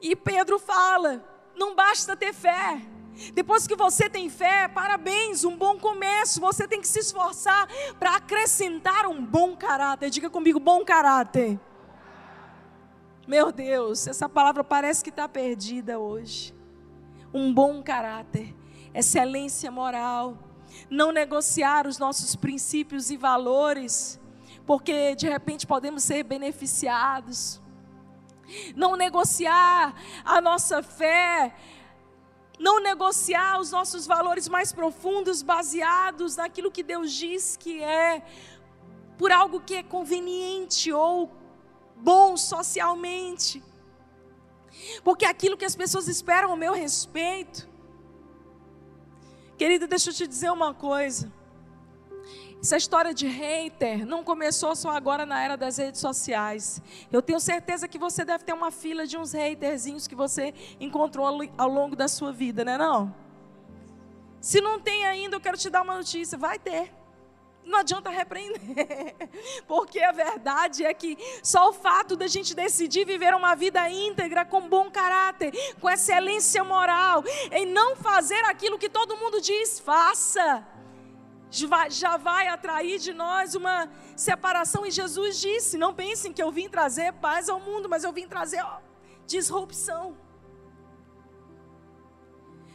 E 0.00 0.14
Pedro 0.14 0.58
fala: 0.58 1.35
não 1.56 1.74
basta 1.74 2.16
ter 2.16 2.32
fé, 2.32 2.80
depois 3.32 3.66
que 3.66 3.74
você 3.74 4.10
tem 4.10 4.28
fé, 4.28 4.68
parabéns, 4.68 5.44
um 5.44 5.56
bom 5.56 5.78
começo. 5.78 6.40
Você 6.40 6.68
tem 6.68 6.80
que 6.80 6.88
se 6.88 6.98
esforçar 6.98 7.66
para 7.98 8.16
acrescentar 8.16 9.06
um 9.06 9.24
bom 9.24 9.56
caráter. 9.56 10.10
Diga 10.10 10.28
comigo, 10.28 10.60
bom 10.60 10.84
caráter. 10.84 11.58
Meu 13.26 13.50
Deus, 13.50 14.06
essa 14.06 14.28
palavra 14.28 14.62
parece 14.62 15.02
que 15.02 15.10
está 15.10 15.28
perdida 15.28 15.98
hoje. 15.98 16.54
Um 17.32 17.52
bom 17.52 17.82
caráter, 17.82 18.54
excelência 18.94 19.70
moral, 19.70 20.38
não 20.88 21.10
negociar 21.10 21.86
os 21.86 21.98
nossos 21.98 22.36
princípios 22.36 23.10
e 23.10 23.16
valores, 23.16 24.20
porque 24.64 25.14
de 25.16 25.28
repente 25.28 25.66
podemos 25.66 26.04
ser 26.04 26.22
beneficiados. 26.22 27.60
Não 28.74 28.96
negociar 28.96 29.94
a 30.24 30.40
nossa 30.40 30.82
fé 30.82 31.54
não 32.58 32.80
negociar 32.80 33.60
os 33.60 33.70
nossos 33.70 34.06
valores 34.06 34.48
mais 34.48 34.72
profundos 34.72 35.42
baseados 35.42 36.36
naquilo 36.36 36.70
que 36.70 36.82
Deus 36.82 37.12
diz 37.12 37.56
que 37.56 37.82
é, 37.82 38.22
por 39.18 39.30
algo 39.30 39.60
que 39.60 39.74
é 39.74 39.82
conveniente 39.82 40.92
ou 40.92 41.30
bom 41.96 42.36
socialmente. 42.36 43.62
Porque 45.02 45.24
é 45.24 45.28
aquilo 45.28 45.56
que 45.56 45.64
as 45.64 45.76
pessoas 45.76 46.08
esperam 46.08 46.50
ao 46.50 46.56
meu 46.56 46.72
respeito. 46.72 47.68
Querida, 49.56 49.86
deixa 49.86 50.10
eu 50.10 50.14
te 50.14 50.26
dizer 50.26 50.50
uma 50.50 50.74
coisa. 50.74 51.32
Essa 52.62 52.76
história 52.76 53.14
de 53.14 53.26
hater 53.26 54.06
não 54.06 54.24
começou 54.24 54.74
só 54.74 54.90
agora 54.90 55.24
na 55.24 55.40
era 55.42 55.56
das 55.56 55.76
redes 55.76 56.00
sociais. 56.00 56.82
Eu 57.12 57.22
tenho 57.22 57.38
certeza 57.38 57.86
que 57.86 57.98
você 57.98 58.24
deve 58.24 58.44
ter 58.44 58.52
uma 58.52 58.70
fila 58.70 59.06
de 59.06 59.16
uns 59.16 59.34
haterzinhos 59.34 60.08
que 60.08 60.14
você 60.14 60.52
encontrou 60.80 61.26
ao 61.56 61.68
longo 61.68 61.94
da 61.94 62.08
sua 62.08 62.32
vida, 62.32 62.64
né 62.64 62.76
não? 62.76 63.14
Se 64.40 64.60
não 64.60 64.80
tem 64.80 65.06
ainda, 65.06 65.36
eu 65.36 65.40
quero 65.40 65.56
te 65.56 65.68
dar 65.68 65.82
uma 65.82 65.96
notícia, 65.96 66.36
vai 66.38 66.58
ter. 66.58 66.92
Não 67.64 67.80
adianta 67.80 68.10
repreender, 68.10 69.16
porque 69.66 70.00
a 70.00 70.12
verdade 70.12 70.84
é 70.84 70.94
que 70.94 71.18
só 71.42 71.68
o 71.68 71.72
fato 71.72 72.14
da 72.14 72.28
gente 72.28 72.54
decidir 72.54 73.04
viver 73.04 73.34
uma 73.34 73.56
vida 73.56 73.90
íntegra, 73.90 74.44
com 74.44 74.68
bom 74.68 74.88
caráter, 74.88 75.52
com 75.80 75.90
excelência 75.90 76.62
moral, 76.62 77.24
em 77.50 77.66
não 77.66 77.96
fazer 77.96 78.44
aquilo 78.44 78.78
que 78.78 78.88
todo 78.88 79.16
mundo 79.16 79.40
diz, 79.40 79.80
faça, 79.80 80.64
já 81.50 82.16
vai 82.16 82.48
atrair 82.48 82.98
de 82.98 83.12
nós 83.12 83.54
uma 83.54 83.88
separação. 84.16 84.84
E 84.84 84.90
Jesus 84.90 85.40
disse: 85.40 85.78
Não 85.78 85.94
pensem 85.94 86.32
que 86.32 86.42
eu 86.42 86.50
vim 86.50 86.68
trazer 86.68 87.12
paz 87.14 87.48
ao 87.48 87.60
mundo, 87.60 87.88
mas 87.88 88.04
eu 88.04 88.12
vim 88.12 88.26
trazer 88.26 88.62
ó, 88.62 88.78
disrupção. 89.26 90.16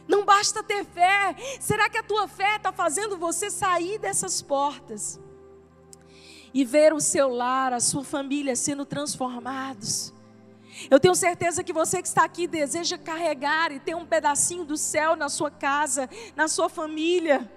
Não 0.08 0.24
basta 0.24 0.62
ter 0.62 0.84
fé. 0.84 1.34
Será 1.60 1.88
que 1.88 1.98
a 1.98 2.02
tua 2.02 2.26
fé 2.26 2.56
está 2.56 2.72
fazendo 2.72 3.16
você 3.16 3.50
sair 3.50 3.98
dessas 3.98 4.42
portas 4.42 5.20
e 6.52 6.64
ver 6.64 6.92
o 6.92 7.00
seu 7.00 7.28
lar, 7.28 7.72
a 7.72 7.80
sua 7.80 8.04
família 8.04 8.56
sendo 8.56 8.84
transformados? 8.84 10.12
Eu 10.90 10.98
tenho 10.98 11.14
certeza 11.14 11.62
que 11.62 11.72
você 11.72 12.00
que 12.00 12.08
está 12.08 12.24
aqui 12.24 12.46
deseja 12.46 12.98
carregar 12.98 13.72
e 13.72 13.78
ter 13.78 13.94
um 13.94 14.06
pedacinho 14.06 14.64
do 14.64 14.76
céu 14.76 15.14
na 15.14 15.28
sua 15.28 15.50
casa, 15.50 16.08
na 16.34 16.48
sua 16.48 16.68
família. 16.68 17.50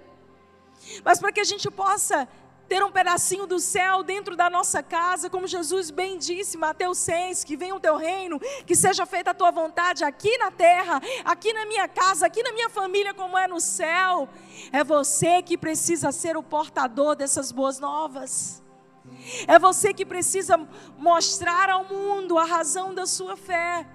Mas 1.04 1.18
para 1.18 1.32
que 1.32 1.40
a 1.40 1.44
gente 1.44 1.70
possa 1.70 2.28
ter 2.68 2.82
um 2.82 2.90
pedacinho 2.90 3.46
do 3.46 3.58
céu 3.60 4.02
dentro 4.02 4.36
da 4.36 4.50
nossa 4.50 4.82
casa, 4.82 5.30
como 5.30 5.46
Jesus 5.46 5.90
bem 5.90 6.18
disse, 6.18 6.56
Mateus 6.56 6.98
6, 6.98 7.44
que 7.44 7.56
venha 7.56 7.74
o 7.74 7.80
teu 7.80 7.96
reino, 7.96 8.40
que 8.66 8.74
seja 8.74 9.06
feita 9.06 9.30
a 9.30 9.34
tua 9.34 9.50
vontade 9.50 10.04
aqui 10.04 10.36
na 10.38 10.50
terra, 10.50 11.00
aqui 11.24 11.52
na 11.52 11.64
minha 11.66 11.86
casa, 11.86 12.26
aqui 12.26 12.42
na 12.42 12.52
minha 12.52 12.68
família, 12.68 13.14
como 13.14 13.38
é 13.38 13.46
no 13.46 13.60
céu. 13.60 14.28
É 14.72 14.82
você 14.82 15.42
que 15.42 15.56
precisa 15.56 16.10
ser 16.10 16.36
o 16.36 16.42
portador 16.42 17.14
dessas 17.14 17.52
boas 17.52 17.78
novas. 17.78 18.62
É 19.46 19.58
você 19.58 19.94
que 19.94 20.04
precisa 20.04 20.58
mostrar 20.98 21.70
ao 21.70 21.84
mundo 21.84 22.36
a 22.38 22.44
razão 22.44 22.92
da 22.92 23.06
sua 23.06 23.36
fé. 23.36 23.86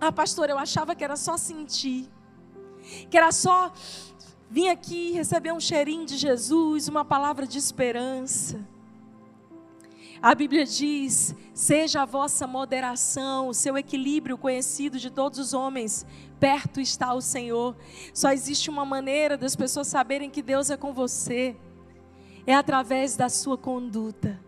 Ah, 0.00 0.10
pastor, 0.10 0.48
eu 0.48 0.58
achava 0.58 0.94
que 0.94 1.04
era 1.04 1.16
só 1.16 1.36
sentir, 1.36 2.10
que 3.10 3.16
era 3.16 3.30
só 3.30 3.72
Vim 4.52 4.68
aqui 4.68 5.12
receber 5.12 5.50
um 5.50 5.58
cheirinho 5.58 6.04
de 6.04 6.18
Jesus, 6.18 6.86
uma 6.86 7.06
palavra 7.06 7.46
de 7.46 7.56
esperança. 7.56 8.60
A 10.20 10.34
Bíblia 10.34 10.66
diz: 10.66 11.34
seja 11.54 12.02
a 12.02 12.04
vossa 12.04 12.46
moderação, 12.46 13.48
o 13.48 13.54
seu 13.54 13.78
equilíbrio 13.78 14.36
conhecido 14.36 14.98
de 14.98 15.08
todos 15.08 15.38
os 15.38 15.54
homens, 15.54 16.04
perto 16.38 16.82
está 16.82 17.14
o 17.14 17.22
Senhor. 17.22 17.74
Só 18.12 18.30
existe 18.30 18.68
uma 18.68 18.84
maneira 18.84 19.38
das 19.38 19.56
pessoas 19.56 19.86
saberem 19.86 20.28
que 20.28 20.42
Deus 20.42 20.68
é 20.68 20.76
com 20.76 20.92
você, 20.92 21.56
é 22.46 22.54
através 22.54 23.16
da 23.16 23.30
sua 23.30 23.56
conduta, 23.56 24.38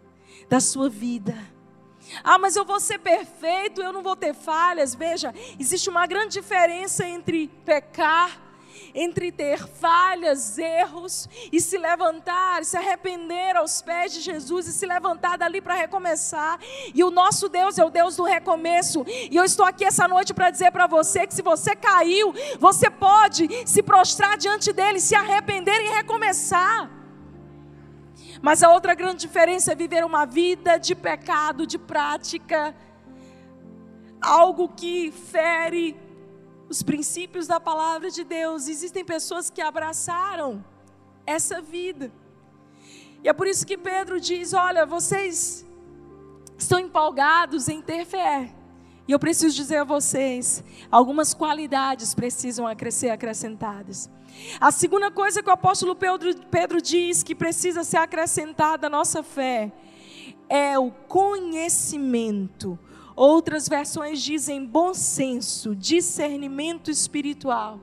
da 0.50 0.60
sua 0.60 0.90
vida. 0.90 1.34
Ah, 2.22 2.36
mas 2.36 2.56
eu 2.56 2.66
vou 2.66 2.78
ser 2.78 2.98
perfeito, 2.98 3.80
eu 3.80 3.90
não 3.90 4.02
vou 4.02 4.16
ter 4.16 4.34
falhas. 4.34 4.94
Veja, 4.94 5.32
existe 5.58 5.88
uma 5.88 6.06
grande 6.06 6.34
diferença 6.34 7.08
entre 7.08 7.48
pecar 7.64 8.43
entre 8.94 9.32
ter 9.32 9.66
falhas, 9.66 10.56
erros 10.56 11.28
e 11.50 11.60
se 11.60 11.76
levantar, 11.76 12.64
se 12.64 12.76
arrepender 12.76 13.56
aos 13.56 13.82
pés 13.82 14.12
de 14.12 14.20
Jesus 14.20 14.68
e 14.68 14.72
se 14.72 14.86
levantar 14.86 15.36
dali 15.36 15.60
para 15.60 15.74
recomeçar. 15.74 16.58
E 16.94 17.02
o 17.02 17.10
nosso 17.10 17.48
Deus 17.48 17.76
é 17.78 17.84
o 17.84 17.90
Deus 17.90 18.16
do 18.16 18.22
recomeço. 18.22 19.04
E 19.08 19.34
eu 19.34 19.44
estou 19.44 19.66
aqui 19.66 19.84
essa 19.84 20.06
noite 20.06 20.32
para 20.32 20.50
dizer 20.50 20.70
para 20.70 20.86
você 20.86 21.26
que 21.26 21.34
se 21.34 21.42
você 21.42 21.74
caiu, 21.74 22.32
você 22.60 22.88
pode 22.88 23.48
se 23.66 23.82
prostrar 23.82 24.38
diante 24.38 24.72
dele, 24.72 25.00
se 25.00 25.14
arrepender 25.14 25.80
e 25.80 25.94
recomeçar. 25.96 26.88
Mas 28.40 28.62
a 28.62 28.70
outra 28.70 28.94
grande 28.94 29.20
diferença 29.20 29.72
é 29.72 29.74
viver 29.74 30.04
uma 30.04 30.24
vida 30.24 30.76
de 30.78 30.94
pecado, 30.94 31.66
de 31.66 31.78
prática, 31.78 32.74
algo 34.20 34.68
que 34.68 35.10
fere 35.10 35.96
os 36.68 36.82
princípios 36.82 37.46
da 37.46 37.60
palavra 37.60 38.10
de 38.10 38.24
Deus. 38.24 38.68
Existem 38.68 39.04
pessoas 39.04 39.50
que 39.50 39.60
abraçaram 39.60 40.64
essa 41.26 41.60
vida. 41.60 42.12
E 43.22 43.28
é 43.28 43.32
por 43.32 43.46
isso 43.46 43.66
que 43.66 43.76
Pedro 43.76 44.20
diz: 44.20 44.52
Olha, 44.52 44.84
vocês 44.84 45.66
estão 46.58 46.78
empolgados 46.78 47.68
em 47.68 47.80
ter 47.80 48.04
fé. 48.04 48.54
E 49.06 49.12
eu 49.12 49.18
preciso 49.18 49.54
dizer 49.54 49.78
a 49.78 49.84
vocês: 49.84 50.64
algumas 50.90 51.34
qualidades 51.34 52.14
precisam 52.14 52.66
ser 52.90 53.10
acrescentadas. 53.10 54.10
A 54.60 54.70
segunda 54.70 55.10
coisa 55.10 55.42
que 55.42 55.48
o 55.48 55.52
apóstolo 55.52 55.94
Pedro, 55.94 56.34
Pedro 56.50 56.82
diz 56.82 57.22
que 57.22 57.34
precisa 57.34 57.84
ser 57.84 57.98
acrescentada 57.98 58.88
à 58.88 58.90
nossa 58.90 59.22
fé 59.22 59.72
é 60.48 60.78
o 60.78 60.90
conhecimento 60.90 62.78
Outras 63.16 63.68
versões 63.68 64.20
dizem 64.20 64.64
bom 64.64 64.92
senso, 64.92 65.74
discernimento 65.74 66.90
espiritual. 66.90 67.78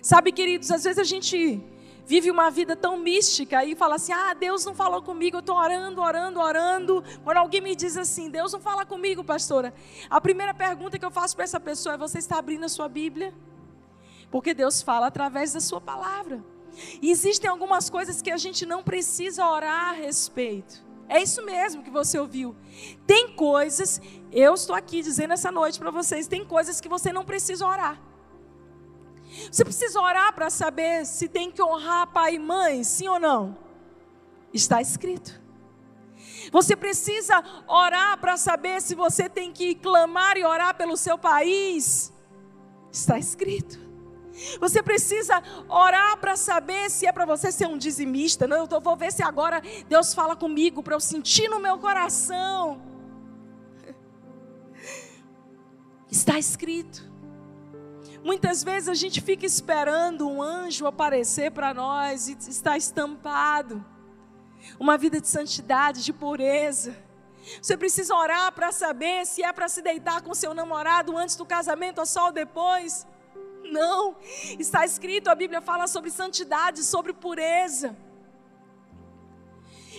Sabe, 0.00 0.32
queridos, 0.32 0.70
às 0.70 0.84
vezes 0.84 0.98
a 0.98 1.04
gente 1.04 1.62
vive 2.06 2.30
uma 2.30 2.50
vida 2.50 2.74
tão 2.74 2.96
mística 2.96 3.64
e 3.64 3.76
fala 3.76 3.96
assim: 3.96 4.12
ah, 4.12 4.34
Deus 4.34 4.64
não 4.64 4.74
falou 4.74 5.02
comigo, 5.02 5.36
eu 5.36 5.40
estou 5.40 5.56
orando, 5.56 6.00
orando, 6.00 6.40
orando. 6.40 7.04
Quando 7.22 7.36
alguém 7.36 7.60
me 7.60 7.76
diz 7.76 7.96
assim, 7.96 8.30
Deus 8.30 8.52
não 8.52 8.60
fala 8.60 8.84
comigo, 8.84 9.22
pastora, 9.22 9.74
a 10.08 10.20
primeira 10.20 10.54
pergunta 10.54 10.98
que 10.98 11.04
eu 11.04 11.10
faço 11.10 11.36
para 11.36 11.44
essa 11.44 11.60
pessoa 11.60 11.94
é: 11.94 11.98
você 11.98 12.18
está 12.18 12.38
abrindo 12.38 12.64
a 12.64 12.68
sua 12.68 12.88
Bíblia? 12.88 13.34
Porque 14.30 14.54
Deus 14.54 14.80
fala 14.80 15.06
através 15.06 15.52
da 15.52 15.60
sua 15.60 15.80
palavra. 15.80 16.42
E 17.02 17.10
existem 17.10 17.50
algumas 17.50 17.90
coisas 17.90 18.22
que 18.22 18.30
a 18.30 18.38
gente 18.38 18.64
não 18.64 18.82
precisa 18.82 19.46
orar 19.46 19.90
a 19.90 19.92
respeito. 19.92 20.91
É 21.12 21.22
isso 21.22 21.44
mesmo 21.44 21.82
que 21.82 21.90
você 21.90 22.18
ouviu. 22.18 22.56
Tem 23.06 23.34
coisas, 23.34 24.00
eu 24.32 24.54
estou 24.54 24.74
aqui 24.74 25.02
dizendo 25.02 25.34
essa 25.34 25.52
noite 25.52 25.78
para 25.78 25.90
vocês, 25.90 26.26
tem 26.26 26.42
coisas 26.42 26.80
que 26.80 26.88
você 26.88 27.12
não 27.12 27.22
precisa 27.22 27.66
orar. 27.66 28.00
Você 29.50 29.62
precisa 29.62 30.00
orar 30.00 30.32
para 30.32 30.48
saber 30.48 31.04
se 31.04 31.28
tem 31.28 31.50
que 31.50 31.62
honrar 31.62 32.06
pai 32.06 32.36
e 32.36 32.38
mãe, 32.38 32.82
sim 32.82 33.08
ou 33.08 33.20
não? 33.20 33.58
Está 34.54 34.80
escrito. 34.80 35.38
Você 36.50 36.74
precisa 36.74 37.44
orar 37.68 38.18
para 38.18 38.38
saber 38.38 38.80
se 38.80 38.94
você 38.94 39.28
tem 39.28 39.52
que 39.52 39.74
clamar 39.74 40.38
e 40.38 40.44
orar 40.46 40.74
pelo 40.74 40.96
seu 40.96 41.18
país. 41.18 42.10
Está 42.90 43.18
escrito. 43.18 43.81
Você 44.60 44.82
precisa 44.82 45.42
orar 45.68 46.16
para 46.18 46.36
saber 46.36 46.90
se 46.90 47.06
é 47.06 47.12
para 47.12 47.26
você 47.26 47.52
ser 47.52 47.66
um 47.66 47.76
dizimista. 47.76 48.46
Não, 48.46 48.66
eu 48.70 48.80
vou 48.80 48.96
ver 48.96 49.12
se 49.12 49.22
agora 49.22 49.62
Deus 49.88 50.14
fala 50.14 50.34
comigo 50.34 50.82
para 50.82 50.94
eu 50.94 51.00
sentir 51.00 51.48
no 51.48 51.60
meu 51.60 51.78
coração. 51.78 52.80
Está 56.10 56.38
escrito. 56.38 57.12
Muitas 58.24 58.62
vezes 58.62 58.88
a 58.88 58.94
gente 58.94 59.20
fica 59.20 59.44
esperando 59.44 60.28
um 60.28 60.40
anjo 60.40 60.86
aparecer 60.86 61.50
para 61.50 61.74
nós 61.74 62.28
e 62.28 62.36
está 62.48 62.76
estampado. 62.76 63.84
Uma 64.78 64.96
vida 64.96 65.20
de 65.20 65.26
santidade, 65.26 66.04
de 66.04 66.12
pureza. 66.12 66.96
Você 67.60 67.76
precisa 67.76 68.14
orar 68.14 68.52
para 68.52 68.70
saber 68.70 69.26
se 69.26 69.42
é 69.42 69.52
para 69.52 69.68
se 69.68 69.82
deitar 69.82 70.22
com 70.22 70.32
seu 70.34 70.54
namorado 70.54 71.16
antes 71.16 71.34
do 71.34 71.44
casamento 71.44 71.98
ou 71.98 72.06
só 72.06 72.30
depois. 72.30 73.04
Não. 73.72 74.16
Está 74.58 74.84
escrito, 74.84 75.28
a 75.28 75.34
Bíblia 75.34 75.60
fala 75.60 75.86
sobre 75.86 76.10
santidade, 76.10 76.84
sobre 76.84 77.12
pureza. 77.12 77.96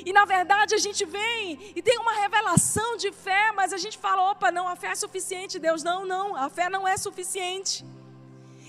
E 0.05 0.11
na 0.11 0.25
verdade 0.25 0.75
a 0.75 0.77
gente 0.77 1.05
vem 1.05 1.71
e 1.75 1.81
tem 1.81 1.97
uma 1.97 2.13
revelação 2.13 2.97
de 2.97 3.11
fé, 3.11 3.51
mas 3.59 3.71
a 3.71 3.77
gente 3.77 3.97
fala: 3.97 4.31
opa, 4.31 4.51
não, 4.51 4.67
a 4.67 4.75
fé 4.75 4.87
é 4.87 4.95
suficiente, 4.95 5.59
Deus. 5.59 5.83
Não, 5.83 6.05
não, 6.05 6.35
a 6.35 6.49
fé 6.49 6.69
não 6.69 6.87
é 6.87 6.97
suficiente. 6.97 7.85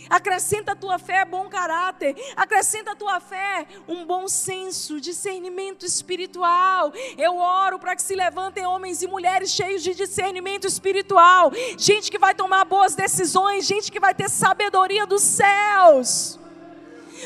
Acrescenta 0.09 0.73
a 0.73 0.77
tua 0.77 0.99
fé 0.99 1.25
bom 1.25 1.49
caráter, 1.49 2.15
acrescenta 2.37 2.93
a 2.93 2.97
tua 2.97 3.21
fé 3.21 3.67
um 3.89 4.05
bom 4.05 4.29
senso, 4.29 5.01
discernimento 5.01 5.87
espiritual. 5.87 6.93
Eu 7.17 7.37
oro 7.37 7.79
para 7.79 7.97
que 7.97 8.03
se 8.03 8.15
levantem 8.15 8.67
homens 8.67 9.03
e 9.03 9.07
mulheres 9.07 9.51
cheios 9.51 9.83
de 9.83 9.95
discernimento 9.95 10.67
espiritual, 10.67 11.51
gente 11.79 12.11
que 12.11 12.19
vai 12.19 12.35
tomar 12.35 12.65
boas 12.65 12.95
decisões, 12.95 13.67
gente 13.67 13.91
que 13.91 14.01
vai 14.01 14.15
ter 14.15 14.29
sabedoria 14.29 15.07
dos 15.07 15.23
céus. 15.23 16.39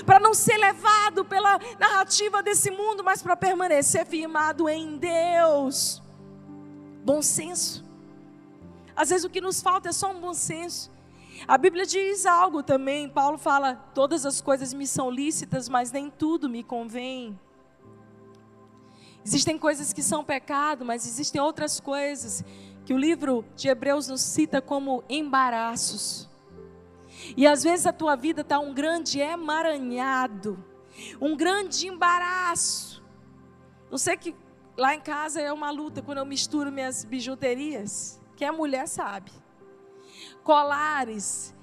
Para 0.04 0.20
não 0.20 0.34
ser 0.34 0.56
levado 0.58 1.24
pela 1.24 1.58
narrativa 1.78 2.42
desse 2.42 2.70
mundo, 2.70 3.02
mas 3.02 3.22
para 3.22 3.36
permanecer 3.36 4.06
firmado 4.06 4.68
em 4.68 4.96
Deus. 4.96 6.02
bom 7.04 7.22
senso. 7.22 7.84
Às 8.94 9.10
vezes 9.10 9.24
o 9.24 9.30
que 9.30 9.40
nos 9.40 9.62
falta 9.62 9.88
é 9.88 9.92
só 9.92 10.10
um 10.10 10.20
bom 10.20 10.34
senso. 10.34 10.90
A 11.46 11.56
Bíblia 11.56 11.86
diz 11.86 12.26
algo 12.26 12.62
também, 12.62 13.08
Paulo 13.08 13.38
fala: 13.38 13.74
todas 13.94 14.26
as 14.26 14.40
coisas 14.40 14.72
me 14.72 14.86
são 14.86 15.10
lícitas, 15.10 15.68
mas 15.68 15.92
nem 15.92 16.10
tudo 16.10 16.48
me 16.48 16.62
convém. 16.62 17.38
Existem 19.24 19.58
coisas 19.58 19.92
que 19.92 20.02
são 20.02 20.24
pecado, 20.24 20.84
mas 20.84 21.06
existem 21.06 21.40
outras 21.40 21.78
coisas 21.80 22.42
que 22.84 22.94
o 22.94 22.98
livro 22.98 23.44
de 23.54 23.68
Hebreus 23.68 24.08
nos 24.08 24.22
cita 24.22 24.62
como 24.62 25.04
embaraços. 25.08 26.28
E 27.36 27.46
às 27.46 27.62
vezes 27.62 27.86
a 27.86 27.92
tua 27.92 28.16
vida 28.16 28.40
está 28.40 28.58
um 28.58 28.72
grande 28.72 29.20
emaranhado, 29.20 30.64
um 31.20 31.36
grande 31.36 31.86
embaraço. 31.86 33.04
Não 33.90 33.98
sei 33.98 34.16
que 34.16 34.34
lá 34.76 34.94
em 34.94 35.00
casa 35.00 35.40
é 35.40 35.52
uma 35.52 35.70
luta 35.70 36.00
quando 36.00 36.18
eu 36.18 36.26
misturo 36.26 36.72
minhas 36.72 37.04
bijuterias. 37.04 38.20
Quem 38.36 38.48
é 38.48 38.52
mulher 38.52 38.86
sabe. 38.86 39.30
Colares. 40.48 41.54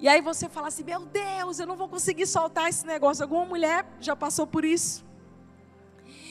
E 0.00 0.08
aí 0.08 0.20
você 0.20 0.48
fala 0.48 0.66
assim: 0.66 0.82
meu 0.82 1.02
Deus, 1.06 1.60
eu 1.60 1.66
não 1.66 1.76
vou 1.76 1.88
conseguir 1.88 2.26
soltar 2.26 2.68
esse 2.68 2.84
negócio. 2.84 3.22
Alguma 3.22 3.44
mulher 3.44 3.86
já 4.00 4.16
passou 4.16 4.48
por 4.48 4.64
isso? 4.64 5.04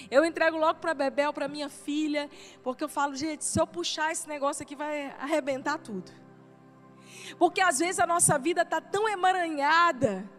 Eu 0.09 0.25
entrego 0.25 0.57
logo 0.57 0.77
para 0.81 0.93
Bebel, 0.93 1.31
para 1.31 1.47
minha 1.47 1.69
filha, 1.69 2.29
porque 2.63 2.83
eu 2.83 2.89
falo, 2.89 3.15
gente, 3.15 3.45
se 3.45 3.57
eu 3.57 3.65
puxar 3.65 4.11
esse 4.11 4.27
negócio 4.27 4.61
aqui 4.61 4.75
vai 4.75 5.15
arrebentar 5.17 5.77
tudo. 5.77 6.11
Porque 7.39 7.61
às 7.61 7.79
vezes 7.79 7.97
a 7.97 8.05
nossa 8.05 8.37
vida 8.37 8.63
está 8.63 8.81
tão 8.81 9.07
emaranhada 9.07 10.29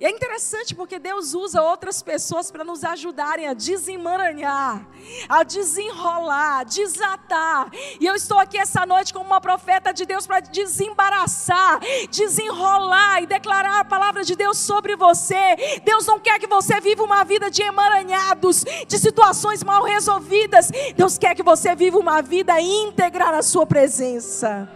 e 0.00 0.06
é 0.06 0.10
interessante 0.10 0.74
porque 0.74 0.98
Deus 0.98 1.34
usa 1.34 1.60
outras 1.60 2.02
pessoas 2.02 2.50
para 2.50 2.64
nos 2.64 2.82
ajudarem 2.82 3.46
a 3.46 3.52
desemaranhar, 3.52 4.86
a 5.28 5.42
desenrolar, 5.42 6.64
desatar. 6.64 7.70
E 8.00 8.06
eu 8.06 8.14
estou 8.14 8.38
aqui 8.38 8.56
essa 8.56 8.86
noite 8.86 9.12
como 9.12 9.26
uma 9.26 9.42
profeta 9.42 9.92
de 9.92 10.06
Deus 10.06 10.26
para 10.26 10.40
desembaraçar, 10.40 11.80
desenrolar 12.10 13.22
e 13.22 13.26
declarar 13.26 13.80
a 13.80 13.84
palavra 13.84 14.24
de 14.24 14.34
Deus 14.34 14.56
sobre 14.56 14.96
você. 14.96 15.80
Deus 15.84 16.06
não 16.06 16.18
quer 16.18 16.38
que 16.38 16.46
você 16.46 16.80
viva 16.80 17.02
uma 17.02 17.22
vida 17.22 17.50
de 17.50 17.60
emaranhados, 17.60 18.64
de 18.88 18.98
situações 18.98 19.62
mal 19.62 19.84
resolvidas. 19.84 20.70
Deus 20.96 21.18
quer 21.18 21.34
que 21.34 21.42
você 21.42 21.74
viva 21.74 21.98
uma 21.98 22.22
vida 22.22 22.58
íntegra 22.58 23.30
na 23.32 23.42
sua 23.42 23.66
presença. 23.66 24.66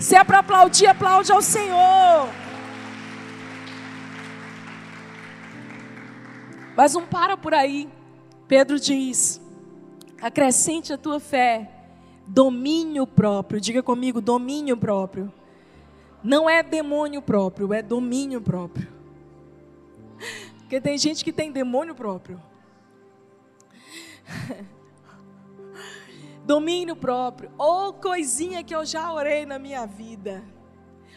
Se 0.00 0.16
é 0.16 0.24
para 0.24 0.38
aplaudir, 0.38 0.86
aplaude 0.86 1.30
ao 1.30 1.42
Senhor. 1.42 2.43
Mas 6.76 6.94
não 6.94 7.06
para 7.06 7.36
por 7.36 7.54
aí. 7.54 7.88
Pedro 8.48 8.78
diz: 8.78 9.40
acrescente 10.20 10.92
a 10.92 10.98
tua 10.98 11.20
fé 11.20 11.70
domínio 12.26 13.06
próprio. 13.06 13.60
Diga 13.60 13.82
comigo, 13.82 14.20
domínio 14.20 14.76
próprio. 14.76 15.32
Não 16.22 16.48
é 16.48 16.62
demônio 16.62 17.20
próprio, 17.20 17.72
é 17.72 17.82
domínio 17.82 18.40
próprio. 18.40 18.88
Porque 20.58 20.80
tem 20.80 20.96
gente 20.96 21.22
que 21.24 21.32
tem 21.32 21.52
demônio 21.52 21.94
próprio. 21.94 22.40
domínio 26.46 26.96
próprio. 26.96 27.50
Ou 27.58 27.88
oh, 27.88 27.92
coisinha 27.92 28.64
que 28.64 28.74
eu 28.74 28.86
já 28.86 29.12
orei 29.12 29.44
na 29.44 29.58
minha 29.58 29.86
vida. 29.86 30.42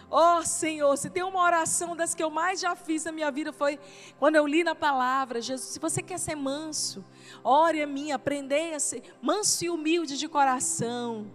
Oh 0.10 0.42
Senhor, 0.44 0.96
se 0.98 1.10
tem 1.10 1.22
uma 1.24 1.42
oração 1.42 1.96
das 1.96 2.16
que 2.16 2.24
eu 2.24 2.30
mais 2.30 2.62
já 2.62 2.76
fiz 2.76 3.04
na 3.04 3.12
minha 3.12 3.30
vida 3.30 3.52
foi 3.52 3.78
quando 4.18 4.36
eu 4.36 4.48
li 4.48 4.64
na 4.64 4.74
palavra, 4.74 5.42
Jesus, 5.42 5.70
se 5.70 5.80
você 5.80 6.02
quer 6.02 6.18
ser 6.18 6.36
manso, 6.36 7.04
ore 7.44 7.82
a 7.82 7.88
mim, 7.88 8.12
aprendei 8.12 8.74
a 8.74 8.80
ser 8.80 9.04
manso 9.22 9.66
e 9.66 9.70
humilde 9.70 10.18
de 10.18 10.28
coração. 10.30 11.28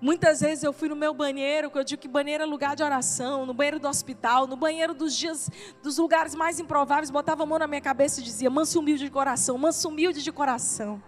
Muitas 0.00 0.42
vezes 0.42 0.62
eu 0.62 0.72
fui 0.72 0.88
no 0.88 0.94
meu 0.94 1.14
banheiro, 1.14 1.70
que 1.70 1.78
eu 1.78 1.82
digo 1.82 2.02
que 2.02 2.06
banheiro 2.06 2.44
é 2.44 2.46
lugar 2.46 2.76
de 2.76 2.82
oração, 2.82 3.46
no 3.46 3.54
banheiro 3.54 3.80
do 3.80 3.88
hospital, 3.88 4.46
no 4.46 4.54
banheiro 4.54 4.92
dos 4.92 5.16
dias, 5.16 5.50
dos 5.82 5.96
lugares 5.96 6.34
mais 6.34 6.60
improváveis, 6.60 7.10
botava 7.10 7.42
a 7.42 7.46
mão 7.46 7.58
na 7.58 7.66
minha 7.66 7.80
cabeça 7.80 8.20
e 8.20 8.22
dizia: 8.22 8.50
manso 8.50 8.78
humilde 8.78 9.04
de 9.04 9.10
coração, 9.10 9.56
manso 9.56 9.88
humilde 9.88 10.22
de 10.22 10.30
coração. 10.30 11.02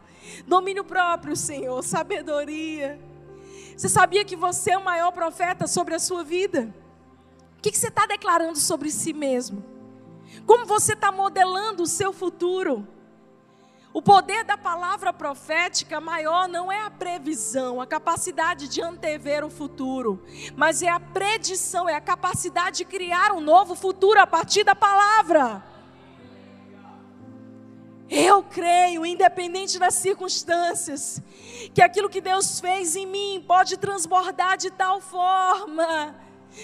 Domínio 0.47 0.83
próprio, 0.83 1.37
Senhor, 1.37 1.83
sabedoria. 1.83 2.99
Você 3.77 3.91
sabia 3.91 4.25
que 4.25 4.35
você 4.35 4.71
é 4.71 4.79
o 4.79 4.85
maior 4.85 5.13
profeta 5.13 5.67
sobre 5.67 5.95
a 5.95 5.99
sua 5.99 6.25
vida? 6.25 6.75
O 7.59 7.61
que 7.61 7.77
você 7.77 7.89
está 7.89 8.07
declarando 8.07 8.59
sobre 8.59 8.91
si 8.91 9.13
mesmo? 9.13 9.63
Como 10.47 10.65
você 10.65 10.95
está 10.95 11.13
modelando 11.13 11.83
o 11.83 11.87
seu 11.87 12.11
futuro? 12.11 12.89
O 13.93 14.01
poder 14.01 14.45
da 14.45 14.57
palavra 14.57 15.13
profética 15.13 16.01
maior 16.01 16.49
não 16.49 16.73
é 16.73 16.83
a 16.83 16.91
previsão, 16.91 17.81
a 17.81 17.87
capacidade 17.87 18.67
de 18.67 18.81
antever 18.81 19.45
o 19.45 19.51
futuro, 19.51 20.23
mas 20.55 20.83
é 20.83 20.89
a 20.89 21.01
predição, 21.01 21.89
é 21.89 21.95
a 21.95 22.01
capacidade 22.01 22.79
de 22.79 22.85
criar 22.87 23.33
um 23.33 23.41
novo 23.41 23.75
futuro 23.75 24.21
a 24.21 24.27
partir 24.27 24.65
da 24.65 24.75
palavra. 24.75 25.63
Eu 28.09 28.43
creio, 28.43 29.05
independente 29.05 29.79
das 29.79 29.95
circunstâncias, 29.95 31.21
que 31.75 31.83
aquilo 31.83 32.09
que 32.09 32.21
Deus 32.21 32.61
fez 32.61 32.95
em 32.95 33.07
mim 33.07 33.45
pode 33.47 33.77
transbordar 33.77 34.57
de 34.57 34.71
tal 34.71 35.01
forma 35.01 36.15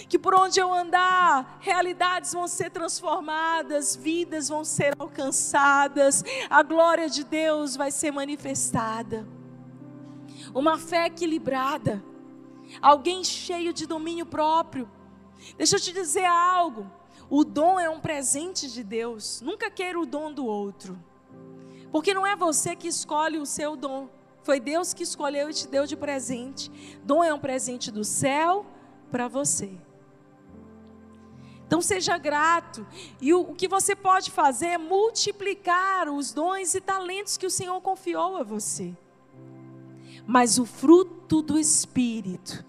que 0.09 0.19
por 0.19 0.35
onde 0.35 0.59
eu 0.59 0.73
andar, 0.73 1.59
realidades 1.61 2.33
vão 2.33 2.49
ser 2.49 2.71
transformadas, 2.71 3.95
vidas 3.95 4.49
vão 4.49 4.65
ser 4.65 4.95
alcançadas, 4.99 6.25
a 6.49 6.63
glória 6.63 7.09
de 7.09 7.25
Deus 7.25 7.77
vai 7.77 7.91
ser 7.91 8.11
manifestada. 8.11 9.27
Uma 10.55 10.79
fé 10.79 11.07
equilibrada, 11.07 12.03
alguém 12.81 13.23
cheio 13.23 13.73
de 13.73 13.87
domínio 13.87 14.25
próprio. 14.25 14.91
Deixa 15.57 15.77
eu 15.77 15.81
te 15.81 15.93
dizer 15.93 16.25
algo: 16.25 16.91
o 17.29 17.45
dom 17.45 17.79
é 17.79 17.91
um 17.91 18.01
presente 18.01 18.71
de 18.71 18.83
Deus, 18.83 19.41
nunca 19.43 19.71
queira 19.71 20.01
o 20.01 20.07
dom 20.07 20.33
do 20.33 20.47
outro. 20.47 20.99
Porque 21.93 22.15
não 22.15 22.27
é 22.27 22.35
você 22.35 22.75
que 22.75 22.89
escolhe 22.89 23.39
o 23.39 23.45
seu 23.47 23.77
dom. 23.77 24.09
Foi 24.43 24.59
Deus 24.59 24.93
que 24.95 25.03
escolheu 25.03 25.51
e 25.51 25.55
te 25.55 25.69
deu 25.69 25.87
de 25.87 25.95
presente. 25.95 26.71
Dom 27.05 27.23
é 27.23 27.33
um 27.33 27.39
presente 27.39 27.93
do 27.93 28.03
céu 28.03 28.67
para 29.11 29.29
você. 29.29 29.71
Então 31.67 31.81
seja 31.81 32.19
grato. 32.19 32.87
E 33.21 33.33
o, 33.33 33.43
o, 33.43 33.55
que 33.55 33.69
você 33.69 33.95
pode 33.95 34.31
fazer 34.31 34.67
é 34.69 34.79
multiplicar 34.79 36.09
os 36.09 36.33
dons 36.33 36.75
e 36.75 36.81
talentos 36.81 37.37
que 37.37 37.47
o 37.47 37.51
Senhor 37.51 37.81
confiou 37.83 38.39
a 38.39 38.43
você. 38.43 38.97
Mas 40.27 40.59
o 40.59 40.65
fruto 40.65 41.43
do 41.43 41.59
Espírito 41.59 42.65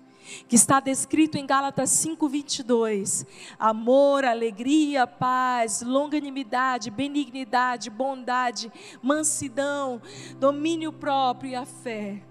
que 0.48 0.56
está 0.56 0.80
descrito 0.80 1.38
em 1.38 1.46
Gálatas 1.46 1.90
5:22. 1.90 3.26
Amor, 3.58 4.26
alegria, 4.26 5.06
paz, 5.06 5.82
longanimidade, 5.82 6.90
benignidade, 6.90 7.90
bondade, 7.90 8.72
mansidão, 9.02 10.02
domínio 10.38 10.92
próprio 10.92 11.52
e 11.52 11.56
a 11.56 11.66
fé. 11.66 12.22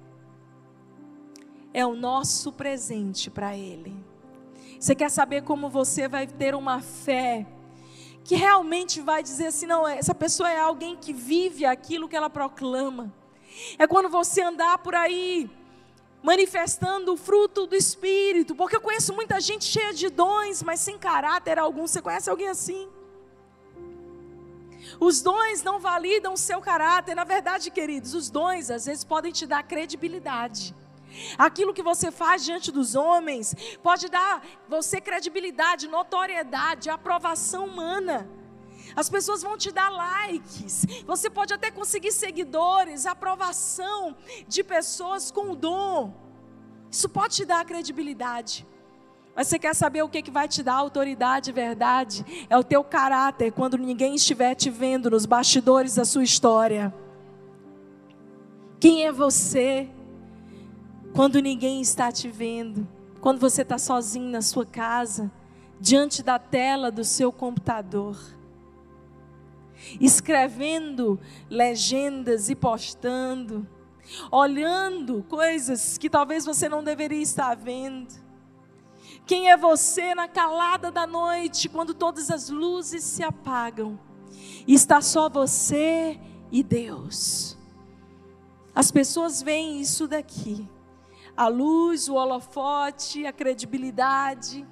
É 1.74 1.86
o 1.86 1.94
nosso 1.94 2.52
presente 2.52 3.30
para 3.30 3.56
ele. 3.56 3.96
Você 4.78 4.94
quer 4.94 5.10
saber 5.10 5.42
como 5.42 5.70
você 5.70 6.08
vai 6.08 6.26
ter 6.26 6.54
uma 6.54 6.80
fé 6.80 7.46
que 8.24 8.36
realmente 8.36 9.00
vai 9.00 9.22
dizer 9.22 9.46
assim, 9.46 9.66
não, 9.66 9.86
essa 9.86 10.14
pessoa 10.14 10.50
é 10.50 10.58
alguém 10.58 10.96
que 10.96 11.12
vive 11.12 11.64
aquilo 11.64 12.08
que 12.08 12.16
ela 12.16 12.30
proclama. 12.30 13.12
É 13.78 13.86
quando 13.86 14.08
você 14.08 14.42
andar 14.42 14.78
por 14.78 14.94
aí 14.94 15.50
manifestando 16.22 17.12
o 17.12 17.16
fruto 17.16 17.66
do 17.66 17.74
Espírito, 17.74 18.54
porque 18.54 18.76
eu 18.76 18.80
conheço 18.80 19.12
muita 19.12 19.40
gente 19.40 19.64
cheia 19.64 19.92
de 19.92 20.08
dons, 20.08 20.62
mas 20.62 20.80
sem 20.80 20.96
caráter 20.96 21.58
algum. 21.58 21.86
Você 21.86 22.00
conhece 22.00 22.30
alguém 22.30 22.48
assim? 22.48 22.88
Os 25.00 25.20
dons 25.20 25.62
não 25.62 25.80
validam 25.80 26.34
o 26.34 26.38
seu 26.38 26.60
caráter. 26.60 27.14
Na 27.14 27.24
verdade, 27.24 27.70
queridos, 27.70 28.14
os 28.14 28.30
dons 28.30 28.70
às 28.70 28.86
vezes 28.86 29.04
podem 29.04 29.32
te 29.32 29.46
dar 29.46 29.62
credibilidade. 29.62 30.74
Aquilo 31.36 31.74
que 31.74 31.82
você 31.82 32.10
faz 32.10 32.44
diante 32.44 32.72
dos 32.72 32.94
homens 32.94 33.54
pode 33.82 34.08
dar 34.08 34.42
você 34.68 35.00
credibilidade, 35.00 35.88
notoriedade, 35.88 36.88
aprovação 36.88 37.66
humana. 37.66 38.28
As 38.94 39.08
pessoas 39.08 39.42
vão 39.42 39.56
te 39.56 39.70
dar 39.70 39.90
likes. 39.90 40.86
Você 41.06 41.30
pode 41.30 41.52
até 41.54 41.70
conseguir 41.70 42.12
seguidores, 42.12 43.06
aprovação 43.06 44.16
de 44.46 44.62
pessoas 44.62 45.30
com 45.30 45.50
o 45.50 45.56
dom. 45.56 46.14
Isso 46.90 47.08
pode 47.08 47.36
te 47.36 47.44
dar 47.44 47.64
credibilidade. 47.64 48.66
Mas 49.34 49.48
você 49.48 49.58
quer 49.58 49.74
saber 49.74 50.02
o 50.02 50.08
que, 50.08 50.20
que 50.20 50.30
vai 50.30 50.46
te 50.46 50.62
dar 50.62 50.74
autoridade 50.74 51.50
e 51.50 51.52
verdade? 51.52 52.46
É 52.50 52.58
o 52.58 52.62
teu 52.62 52.84
caráter 52.84 53.50
quando 53.50 53.78
ninguém 53.78 54.14
estiver 54.14 54.54
te 54.54 54.68
vendo 54.68 55.10
nos 55.10 55.24
bastidores 55.24 55.94
da 55.94 56.04
sua 56.04 56.22
história. 56.22 56.92
Quem 58.78 59.06
é 59.06 59.12
você 59.12 59.88
quando 61.14 61.40
ninguém 61.40 61.80
está 61.80 62.12
te 62.12 62.28
vendo? 62.28 62.86
Quando 63.22 63.38
você 63.38 63.62
está 63.62 63.78
sozinho 63.78 64.28
na 64.28 64.42
sua 64.42 64.66
casa, 64.66 65.32
diante 65.80 66.22
da 66.22 66.38
tela 66.38 66.90
do 66.90 67.04
seu 67.04 67.32
computador 67.32 68.18
escrevendo 70.00 71.18
legendas 71.48 72.48
e 72.48 72.54
postando, 72.54 73.66
olhando 74.30 75.24
coisas 75.28 75.96
que 75.98 76.10
talvez 76.10 76.44
você 76.44 76.68
não 76.68 76.82
deveria 76.82 77.22
estar 77.22 77.54
vendo. 77.54 78.22
Quem 79.24 79.50
é 79.50 79.56
você 79.56 80.14
na 80.14 80.26
calada 80.26 80.90
da 80.90 81.06
noite, 81.06 81.68
quando 81.68 81.94
todas 81.94 82.30
as 82.30 82.48
luzes 82.48 83.04
se 83.04 83.22
apagam 83.22 83.98
está 84.66 85.00
só 85.00 85.28
você 85.28 86.18
e 86.50 86.62
Deus? 86.62 87.56
As 88.74 88.90
pessoas 88.90 89.42
veem 89.42 89.80
isso 89.80 90.08
daqui. 90.08 90.68
A 91.36 91.48
luz, 91.48 92.08
o 92.08 92.14
holofote, 92.14 93.26
a 93.26 93.32
credibilidade, 93.32 94.66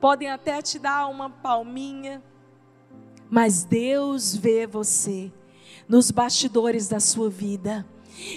podem 0.00 0.30
até 0.30 0.60
te 0.62 0.78
dar 0.78 1.06
uma 1.06 1.30
palminha, 1.30 2.22
mas 3.32 3.64
Deus 3.64 4.36
vê 4.36 4.66
você 4.66 5.32
nos 5.88 6.10
bastidores 6.10 6.86
da 6.86 7.00
sua 7.00 7.30
vida. 7.30 7.86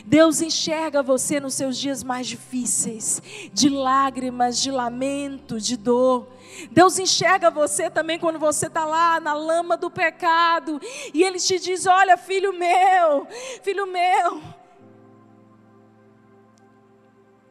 Deus 0.05 0.39
enxerga 0.39 1.03
você 1.03 1.37
nos 1.37 1.53
seus 1.53 1.77
dias 1.77 2.01
mais 2.01 2.25
difíceis, 2.25 3.21
de 3.51 3.67
lágrimas, 3.67 4.57
de 4.57 4.71
lamento, 4.71 5.59
de 5.59 5.75
dor. 5.75 6.29
Deus 6.71 6.97
enxerga 6.97 7.51
você 7.51 7.89
também 7.89 8.17
quando 8.17 8.39
você 8.39 8.67
está 8.67 8.85
lá 8.85 9.19
na 9.19 9.33
lama 9.33 9.75
do 9.75 9.91
pecado 9.91 10.79
e 11.13 11.23
Ele 11.23 11.39
te 11.39 11.59
diz: 11.59 11.85
Olha, 11.85 12.15
filho 12.15 12.53
meu, 12.53 13.27
filho 13.61 13.85
meu, 13.85 14.41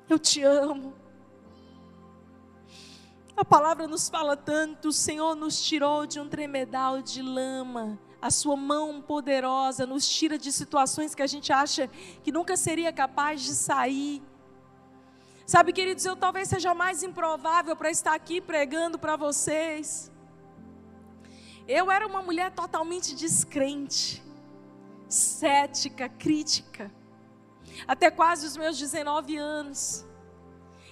eu 0.08 0.18
te 0.18 0.42
amo. 0.42 1.03
A 3.36 3.44
palavra 3.44 3.86
nos 3.86 4.08
fala 4.08 4.36
tanto: 4.36 4.88
o 4.88 4.92
Senhor 4.92 5.34
nos 5.34 5.62
tirou 5.62 6.06
de 6.06 6.20
um 6.20 6.28
tremedal 6.28 7.02
de 7.02 7.22
lama 7.22 7.98
a 8.24 8.30
sua 8.30 8.56
mão 8.56 9.02
poderosa 9.02 9.84
nos 9.84 10.08
tira 10.08 10.38
de 10.38 10.50
situações 10.50 11.14
que 11.14 11.20
a 11.20 11.26
gente 11.26 11.52
acha 11.52 11.90
que 12.22 12.32
nunca 12.32 12.56
seria 12.56 12.90
capaz 12.90 13.42
de 13.42 13.54
sair. 13.54 14.22
Sabe, 15.44 15.74
queridos, 15.74 16.06
eu 16.06 16.16
talvez 16.16 16.48
seja 16.48 16.72
mais 16.72 17.02
improvável 17.02 17.76
para 17.76 17.90
estar 17.90 18.14
aqui 18.14 18.40
pregando 18.40 18.98
para 18.98 19.14
vocês. 19.14 20.10
Eu 21.68 21.90
era 21.90 22.06
uma 22.06 22.22
mulher 22.22 22.50
totalmente 22.50 23.14
descrente, 23.14 24.24
cética, 25.06 26.08
crítica, 26.08 26.90
até 27.86 28.10
quase 28.10 28.46
os 28.46 28.56
meus 28.56 28.78
19 28.78 29.36
anos. 29.36 30.06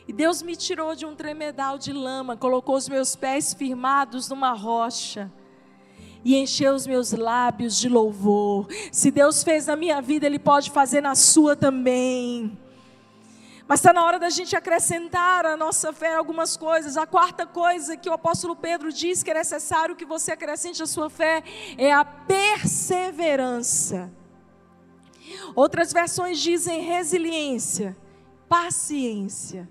E 0.06 0.12
Deus 0.12 0.42
me 0.42 0.56
tirou 0.56 0.94
de 0.94 1.06
um 1.06 1.14
tremedal 1.14 1.78
de 1.78 1.92
lama, 1.92 2.36
colocou 2.36 2.76
os 2.76 2.88
meus 2.88 3.14
pés 3.14 3.54
firmados 3.54 4.28
numa 4.28 4.52
rocha 4.52 5.30
e 6.24 6.36
encher 6.36 6.72
os 6.72 6.86
meus 6.86 7.12
lábios 7.12 7.78
de 7.78 7.88
louvor. 7.88 8.66
Se 8.90 9.10
Deus 9.10 9.42
fez 9.42 9.66
na 9.66 9.76
minha 9.76 10.00
vida, 10.00 10.26
Ele 10.26 10.38
pode 10.38 10.70
fazer 10.70 11.00
na 11.00 11.14
sua 11.14 11.56
também. 11.56 12.58
Mas 13.66 13.80
está 13.80 13.92
na 13.92 14.04
hora 14.04 14.18
da 14.18 14.28
gente 14.28 14.56
acrescentar 14.56 15.46
à 15.46 15.56
nossa 15.56 15.92
fé 15.92 16.14
algumas 16.14 16.56
coisas. 16.56 16.96
A 16.96 17.06
quarta 17.06 17.46
coisa 17.46 17.96
que 17.96 18.08
o 18.08 18.12
apóstolo 18.12 18.56
Pedro 18.56 18.92
diz 18.92 19.22
que 19.22 19.30
é 19.30 19.34
necessário 19.34 19.96
que 19.96 20.04
você 20.04 20.32
acrescente 20.32 20.82
à 20.82 20.86
sua 20.86 21.08
fé 21.08 21.42
é 21.78 21.92
a 21.92 22.04
perseverança. 22.04 24.12
Outras 25.54 25.92
versões 25.92 26.40
dizem 26.40 26.82
resiliência, 26.82 27.96
paciência. 28.48 29.68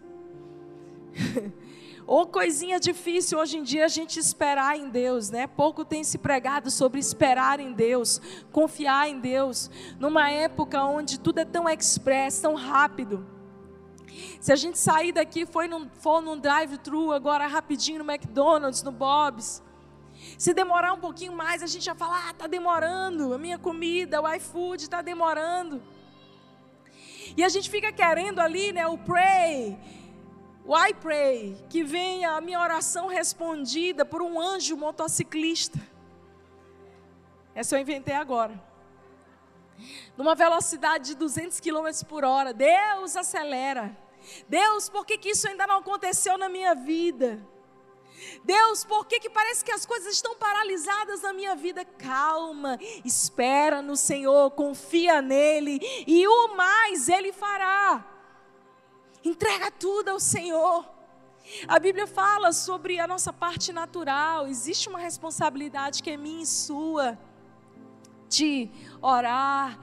Ou 2.07 2.27
coisinha 2.27 2.79
difícil 2.79 3.39
hoje 3.39 3.57
em 3.57 3.63
dia 3.63 3.85
a 3.85 3.87
gente 3.87 4.19
esperar 4.19 4.77
em 4.77 4.89
Deus, 4.89 5.29
né? 5.29 5.47
Pouco 5.47 5.85
tem 5.85 6.03
se 6.03 6.17
pregado 6.17 6.69
sobre 6.69 6.99
esperar 6.99 7.59
em 7.59 7.71
Deus, 7.71 8.19
confiar 8.51 9.07
em 9.07 9.19
Deus, 9.19 9.69
numa 9.99 10.29
época 10.29 10.83
onde 10.83 11.19
tudo 11.19 11.39
é 11.39 11.45
tão 11.45 11.69
express, 11.69 12.41
tão 12.41 12.55
rápido. 12.55 13.25
Se 14.39 14.51
a 14.51 14.55
gente 14.55 14.77
sair 14.77 15.11
daqui 15.11 15.45
foi 15.45 15.67
num, 15.67 15.89
for 15.89 16.21
num 16.21 16.37
drive-thru 16.37 17.11
agora 17.11 17.47
rapidinho 17.47 18.03
no 18.03 18.11
McDonald's, 18.11 18.83
no 18.83 18.91
Bob's, 18.91 19.63
se 20.37 20.53
demorar 20.53 20.93
um 20.93 20.99
pouquinho 20.99 21.33
mais, 21.33 21.63
a 21.63 21.67
gente 21.67 21.85
já 21.85 21.95
fala, 21.95 22.29
ah, 22.29 22.33
tá 22.33 22.47
demorando, 22.47 23.33
a 23.33 23.37
minha 23.37 23.57
comida, 23.57 24.21
o 24.21 24.33
iFood 24.35 24.83
está 24.83 25.01
demorando. 25.01 25.81
E 27.37 27.43
a 27.43 27.49
gente 27.49 27.69
fica 27.69 27.91
querendo 27.91 28.39
ali, 28.39 28.73
né, 28.73 28.85
o 28.87 28.97
pray, 28.97 29.77
I 30.67 30.93
pray, 30.93 31.57
que 31.69 31.83
venha 31.83 32.31
a 32.31 32.41
minha 32.41 32.59
oração 32.59 33.07
respondida 33.07 34.05
por 34.05 34.21
um 34.21 34.39
anjo 34.39 34.77
motociclista. 34.77 35.79
Essa 37.53 37.75
eu 37.75 37.81
inventei 37.81 38.15
agora. 38.15 38.61
Numa 40.15 40.35
velocidade 40.35 41.07
de 41.07 41.15
200 41.15 41.59
km 41.59 41.87
por 42.07 42.23
hora. 42.23 42.53
Deus 42.53 43.15
acelera. 43.15 43.97
Deus, 44.47 44.87
por 44.87 45.05
que, 45.05 45.17
que 45.17 45.29
isso 45.29 45.47
ainda 45.47 45.65
não 45.65 45.77
aconteceu 45.77 46.37
na 46.37 46.47
minha 46.47 46.75
vida? 46.75 47.39
Deus, 48.43 48.85
por 48.85 49.05
que, 49.07 49.19
que 49.19 49.29
parece 49.29 49.65
que 49.65 49.71
as 49.71 49.85
coisas 49.85 50.13
estão 50.13 50.35
paralisadas 50.35 51.21
na 51.23 51.33
minha 51.33 51.55
vida? 51.55 51.83
Calma, 51.83 52.77
espera 53.03 53.81
no 53.81 53.97
Senhor, 53.97 54.51
confia 54.51 55.21
nele 55.21 55.79
e 56.05 56.27
o 56.27 56.55
mais 56.55 57.09
Ele 57.09 57.33
fará. 57.33 58.10
Entrega 59.23 59.69
tudo 59.71 60.09
ao 60.09 60.19
Senhor. 60.19 60.85
A 61.67 61.79
Bíblia 61.79 62.07
fala 62.07 62.51
sobre 62.51 62.99
a 62.99 63.07
nossa 63.07 63.31
parte 63.31 63.71
natural. 63.71 64.47
Existe 64.47 64.89
uma 64.89 64.99
responsabilidade 64.99 66.01
que 66.01 66.09
é 66.09 66.17
minha 66.17 66.43
e 66.43 66.45
sua 66.45 67.17
de 68.29 68.69
orar, 69.01 69.77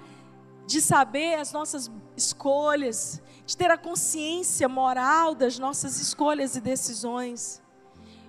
de 0.67 0.81
saber 0.81 1.35
as 1.35 1.53
nossas 1.53 1.91
escolhas, 2.17 3.23
de 3.47 3.57
ter 3.57 3.71
a 3.71 3.77
consciência 3.77 4.69
moral 4.69 5.35
das 5.35 5.59
nossas 5.59 6.01
escolhas 6.01 6.57
e 6.57 6.61
decisões. 6.61 7.63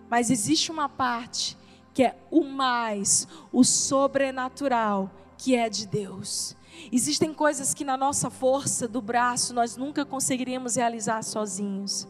Mas 0.10 0.30
existe 0.30 0.72
uma 0.72 0.90
parte 0.90 1.58
que 1.94 2.04
é 2.04 2.18
o 2.30 2.44
mais, 2.44 3.28
o 3.52 3.64
sobrenatural, 3.64 5.10
que 5.40 5.56
é 5.56 5.70
de 5.70 5.88
Deus. 5.88 6.56
Existem 6.92 7.34
coisas 7.34 7.74
que 7.74 7.86
na 7.86 7.96
nossa 7.96 8.30
força 8.30 8.88
do 8.88 9.02
braço 9.02 9.54
nós 9.54 9.78
nunca 9.78 10.06
conseguiríamos 10.06 10.76
realizar 10.76 11.24
sozinhos, 11.24 12.06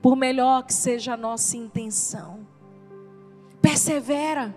por 0.00 0.16
melhor 0.16 0.64
que 0.64 0.72
seja 0.72 1.12
a 1.12 1.16
nossa 1.16 1.58
intenção. 1.58 2.46
Persevera, 3.60 4.56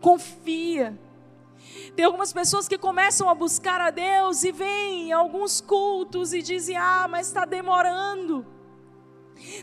confia. 0.00 0.96
Tem 1.96 2.04
algumas 2.04 2.32
pessoas 2.32 2.68
que 2.68 2.78
começam 2.78 3.28
a 3.28 3.34
buscar 3.34 3.80
a 3.80 3.90
Deus 3.90 4.44
e 4.44 4.52
vêm 4.52 5.08
em 5.08 5.12
alguns 5.12 5.60
cultos 5.60 6.32
e 6.32 6.40
dizem: 6.42 6.76
Ah, 6.76 7.08
mas 7.10 7.26
está 7.26 7.44
demorando. 7.44 8.46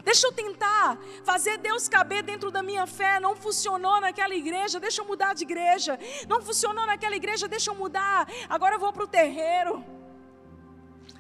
Deixa 0.04 0.28
eu 0.28 0.32
tentar 0.32 0.98
fazer 1.24 1.58
Deus 1.58 1.88
caber 1.88 2.24
dentro 2.24 2.52
da 2.52 2.62
minha 2.62 2.86
fé. 2.86 3.20
Não 3.20 3.36
funcionou 3.36 4.00
naquela 4.02 4.36
igreja, 4.36 4.80
deixa 4.80 5.02
eu 5.02 5.06
mudar 5.06 5.34
de 5.34 5.44
igreja. 5.44 6.00
Não 6.28 6.42
funcionou 6.42 6.86
naquela 6.86 7.16
igreja, 7.16 7.48
deixa 7.48 7.72
eu 7.72 7.76
mudar. 7.76 8.28
Agora 8.48 8.76
eu 8.76 8.80
vou 8.80 8.92
para 8.92 9.04
o 9.04 9.08
terreiro. 9.08 9.84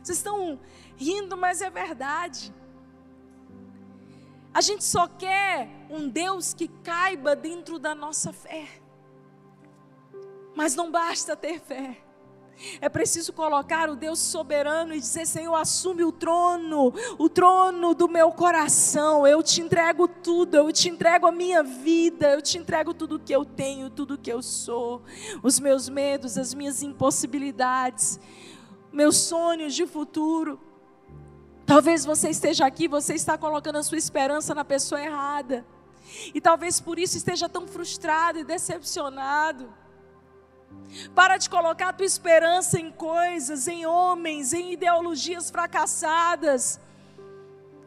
Vocês 0.01 0.17
estão 0.17 0.59
rindo, 0.97 1.35
mas 1.37 1.61
é 1.61 1.69
verdade. 1.69 2.53
A 4.53 4.61
gente 4.61 4.83
só 4.83 5.07
quer 5.07 5.69
um 5.89 6.09
Deus 6.09 6.53
que 6.53 6.67
caiba 6.67 7.35
dentro 7.35 7.77
da 7.77 7.93
nossa 7.93 8.33
fé. 8.33 8.67
Mas 10.55 10.75
não 10.75 10.91
basta 10.91 11.35
ter 11.35 11.59
fé. 11.59 11.97
É 12.81 12.89
preciso 12.89 13.31
colocar 13.31 13.89
o 13.89 13.95
Deus 13.95 14.19
soberano 14.19 14.93
e 14.93 14.99
dizer: 14.99 15.25
Senhor, 15.25 15.55
assume 15.55 16.03
o 16.03 16.11
trono, 16.11 16.93
o 17.17 17.29
trono 17.29 17.93
do 17.93 18.07
meu 18.07 18.31
coração. 18.31 19.25
Eu 19.25 19.41
te 19.41 19.61
entrego 19.61 20.07
tudo, 20.07 20.55
eu 20.55 20.71
te 20.71 20.89
entrego 20.89 21.25
a 21.25 21.31
minha 21.31 21.63
vida, 21.63 22.31
eu 22.31 22.41
te 22.41 22.57
entrego 22.57 22.93
tudo 22.93 23.19
que 23.19 23.33
eu 23.33 23.45
tenho, 23.45 23.89
tudo 23.89 24.17
que 24.17 24.31
eu 24.31 24.41
sou, 24.41 25.01
os 25.41 25.59
meus 25.59 25.87
medos, 25.87 26.37
as 26.37 26.53
minhas 26.53 26.83
impossibilidades, 26.83 28.19
meus 28.91 29.17
sonhos 29.17 29.73
de 29.73 29.85
futuro. 29.85 30.59
Talvez 31.65 32.03
você 32.03 32.29
esteja 32.29 32.65
aqui, 32.65 32.87
você 32.87 33.13
está 33.13 33.37
colocando 33.37 33.77
a 33.77 33.83
sua 33.83 33.97
esperança 33.97 34.55
na 34.55 34.65
pessoa 34.65 34.99
errada. 34.99 35.65
E 36.33 36.41
talvez 36.41 36.81
por 36.81 36.97
isso 36.97 37.15
esteja 37.15 37.47
tão 37.47 37.67
frustrado 37.67 38.39
e 38.39 38.43
decepcionado. 38.43 39.71
Para 41.13 41.37
de 41.37 41.49
colocar 41.49 41.89
a 41.89 41.93
tua 41.93 42.05
esperança 42.05 42.79
em 42.79 42.89
coisas, 42.91 43.67
em 43.67 43.85
homens, 43.85 44.53
em 44.53 44.71
ideologias 44.73 45.49
fracassadas. 45.49 46.79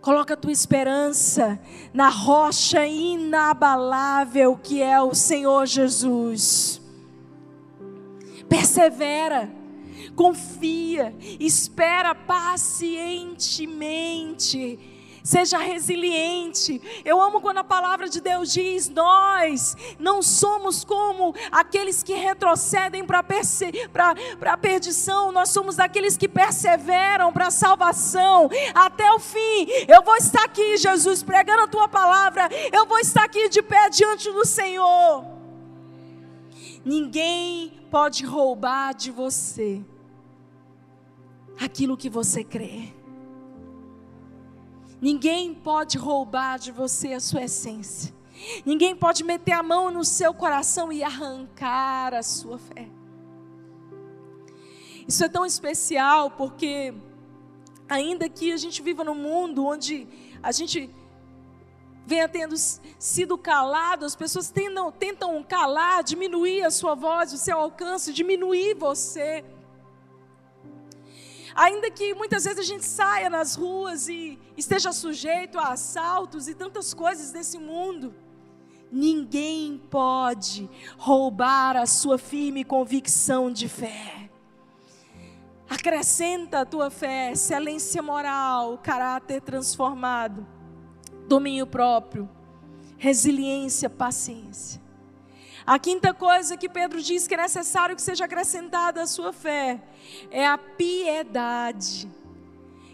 Coloca 0.01 0.35
a 0.35 0.37
tua 0.37 0.53
esperança 0.53 1.59
na 1.95 2.09
rocha 2.09 2.85
inabalável 2.87 4.57
que 4.57 4.83
é 4.83 5.01
o 5.01 5.15
Senhor 5.15 5.65
Jesus. 5.67 6.83
Persevera, 8.49 9.49
confia, 10.17 11.15
espera 11.39 12.15
pacientemente. 12.15 14.92
Seja 15.23 15.59
resiliente. 15.59 16.81
Eu 17.05 17.21
amo 17.21 17.41
quando 17.41 17.59
a 17.59 17.65
palavra 17.65 18.09
de 18.09 18.21
Deus 18.21 18.53
diz: 18.53 18.89
nós 18.89 19.77
não 19.99 20.21
somos 20.21 20.85
como 20.85 21.35
aqueles 21.51 22.03
que 22.03 22.15
retrocedem 22.15 23.05
para 23.05 23.21
a 23.21 24.57
perdição, 24.57 25.31
nós 25.31 25.51
somos 25.51 25.79
aqueles 25.79 26.17
que 26.17 26.29
perseveram 26.29 27.33
para 27.33 27.47
a 27.47 27.51
salvação 27.53 28.51
até 28.75 29.13
o 29.13 29.21
fim. 29.21 29.67
Eu 29.87 30.03
vou 30.03 30.17
estar 30.17 30.45
aqui, 30.45 30.77
Jesus, 30.77 31.23
pregando 31.23 31.63
a 31.63 31.69
tua 31.69 31.89
palavra. 31.89 32.49
Eu 32.73 32.87
vou 32.87 32.99
estar 32.99 33.25
aqui 33.25 33.49
de 33.49 33.63
pé 33.63 33.89
diante 33.91 34.31
do 34.31 34.45
Senhor. 34.45 35.25
Ninguém 36.85 37.81
pode 37.91 38.25
roubar 38.25 38.93
de 38.93 39.13
você 39.13 39.85
aquilo 41.61 41.97
que 41.97 42.11
você 42.11 42.43
crê. 42.43 43.02
Ninguém 45.03 45.53
pode 45.53 45.99
roubar 45.99 46.61
de 46.61 46.71
você 46.71 47.13
a 47.13 47.19
sua 47.19 47.43
essência. 47.43 48.15
Ninguém 48.65 48.95
pode 48.95 49.25
meter 49.25 49.51
a 49.51 49.61
mão 49.61 49.91
no 49.91 50.05
seu 50.05 50.33
coração 50.33 50.93
e 50.93 51.03
arrancar 51.03 52.15
a 52.15 52.23
sua 52.23 52.57
fé. 52.57 52.89
Isso 55.07 55.25
é 55.25 55.29
tão 55.29 55.45
especial 55.45 56.31
porque, 56.31 56.95
ainda 57.89 58.29
que 58.29 58.53
a 58.53 58.57
gente 58.57 58.81
viva 58.81 59.03
num 59.03 59.17
mundo 59.17 59.67
onde 59.67 60.07
a 60.41 60.53
gente 60.53 60.89
venha 62.07 62.29
tendo 62.29 62.55
sido 62.97 63.37
calado, 63.37 64.05
as 64.05 64.15
pessoas 64.15 64.51
tentam, 64.51 64.93
tentam 64.93 65.43
calar, 65.43 66.05
diminuir 66.05 66.63
a 66.63 66.71
sua 66.71 66.95
voz, 66.95 67.33
o 67.33 67.39
seu 67.39 67.59
alcance, 67.59 68.13
diminuir 68.13 68.75
você. 68.75 69.45
Ainda 71.55 71.91
que 71.91 72.15
muitas 72.15 72.45
vezes 72.45 72.59
a 72.59 72.63
gente 72.63 72.85
saia 72.85 73.31
nas 73.31 73.55
ruas 73.55 74.09
e 74.09 74.39
esteja 74.57 74.93
sujeito 74.93 75.59
a 75.59 75.73
assaltos 75.73 76.49
e 76.49 76.55
tantas 76.55 76.93
coisas 76.95 77.31
desse 77.31 77.59
mundo, 77.59 78.15
ninguém 78.91 79.79
pode 79.91 80.69
roubar 80.99 81.77
a 81.77 81.87
sua 81.87 82.19
firme 82.19 82.65
convicção 82.65 83.51
de 83.51 83.69
fé. 83.69 84.31
Acrescenta 85.69 86.61
a 86.61 86.67
tua 86.67 86.91
fé, 86.91 87.33
excelência 87.33 88.03
moral, 88.03 88.77
caráter 88.83 89.41
transformado, 89.41 90.47
domínio 91.27 91.67
próprio, 91.67 92.29
resiliência, 92.99 93.89
paciência. 93.89 94.82
A 95.67 95.79
quinta 95.79 96.13
coisa 96.13 96.57
que 96.57 96.69
Pedro 96.69 97.01
diz 97.01 97.27
que 97.27 97.35
é 97.35 97.37
necessário 97.37 97.95
que 97.95 98.03
seja 98.03 98.25
acrescentada 98.25 99.03
à 99.03 99.07
sua 99.07 99.33
fé 99.33 99.81
é 100.31 100.47
a 100.47 100.59
piedade. 100.59 102.11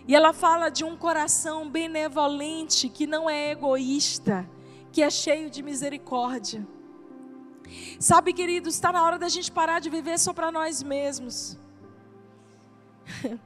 E 0.07 0.15
ela 0.15 0.33
fala 0.33 0.71
de 0.71 0.85
um 0.85 0.97
coração 0.97 1.69
benevolente 1.69 2.89
que 2.89 3.07
não 3.07 3.29
é 3.29 3.51
egoísta, 3.51 4.49
que 4.93 5.03
é 5.03 5.11
cheio 5.11 5.51
de 5.51 5.63
misericórdia. 5.63 6.67
Sabe, 7.99 8.33
queridos, 8.33 8.75
está 8.75 8.93
na 8.93 9.03
hora 9.03 9.19
da 9.19 9.29
gente 9.29 9.53
parar 9.53 9.81
de 9.81 9.91
viver 9.91 10.19
só 10.19 10.33
para 10.33 10.51
nós 10.51 10.83
mesmos. 10.83 11.59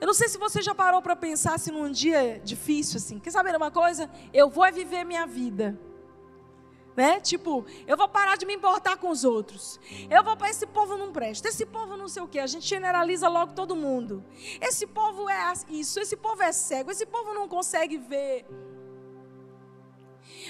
Eu 0.00 0.06
não 0.06 0.14
sei 0.14 0.28
se 0.28 0.38
você 0.38 0.62
já 0.62 0.74
parou 0.74 1.00
para 1.02 1.14
pensar 1.14 1.58
se 1.58 1.70
num 1.70 1.90
dia 1.90 2.40
difícil 2.44 2.96
assim. 2.96 3.18
Quer 3.18 3.30
saber 3.30 3.54
uma 3.54 3.70
coisa? 3.70 4.10
Eu 4.32 4.48
vou 4.48 4.70
viver 4.72 5.04
minha 5.04 5.26
vida. 5.26 5.78
Né? 6.96 7.20
Tipo, 7.20 7.64
eu 7.86 7.96
vou 7.96 8.08
parar 8.08 8.36
de 8.36 8.44
me 8.44 8.54
importar 8.54 8.96
com 8.98 9.08
os 9.08 9.24
outros. 9.24 9.80
Eu 10.10 10.22
vou 10.22 10.36
para 10.36 10.50
esse 10.50 10.66
povo 10.66 10.96
não 10.96 11.10
presta. 11.10 11.48
Esse 11.48 11.64
povo 11.64 11.96
não 11.96 12.06
sei 12.06 12.22
o 12.22 12.28
que. 12.28 12.38
A 12.38 12.46
gente 12.46 12.66
generaliza 12.66 13.28
logo 13.28 13.54
todo 13.54 13.74
mundo. 13.74 14.22
Esse 14.60 14.86
povo 14.86 15.28
é 15.28 15.52
isso. 15.70 15.98
Esse 15.98 16.16
povo 16.16 16.42
é 16.42 16.52
cego. 16.52 16.90
Esse 16.90 17.06
povo 17.06 17.32
não 17.32 17.48
consegue 17.48 17.96
ver. 17.96 18.44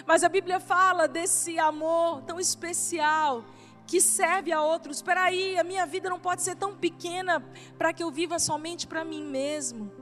Mas 0.07 0.25
a 0.25 0.29
Bíblia 0.29 0.59
fala 0.59 1.07
desse 1.07 1.59
amor 1.59 2.23
tão 2.23 2.41
especial 2.41 3.45
que 3.87 4.01
serve 4.01 4.51
a 4.53 4.63
outros. 4.63 4.97
Espera 4.97 5.23
aí, 5.23 5.59
a 5.59 5.65
minha 5.65 5.87
vida 5.87 6.09
não 6.09 6.19
pode 6.19 6.43
ser 6.43 6.57
tão 6.57 6.77
pequena 6.77 7.41
para 7.79 7.93
que 7.93 8.03
eu 8.03 8.11
viva 8.11 8.39
somente 8.39 8.87
para 8.87 9.05
mim 9.05 9.23
mesmo. 9.25 9.93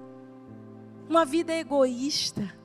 Uma 1.08 1.24
vida 1.24 1.52
egoísta. 1.52 2.59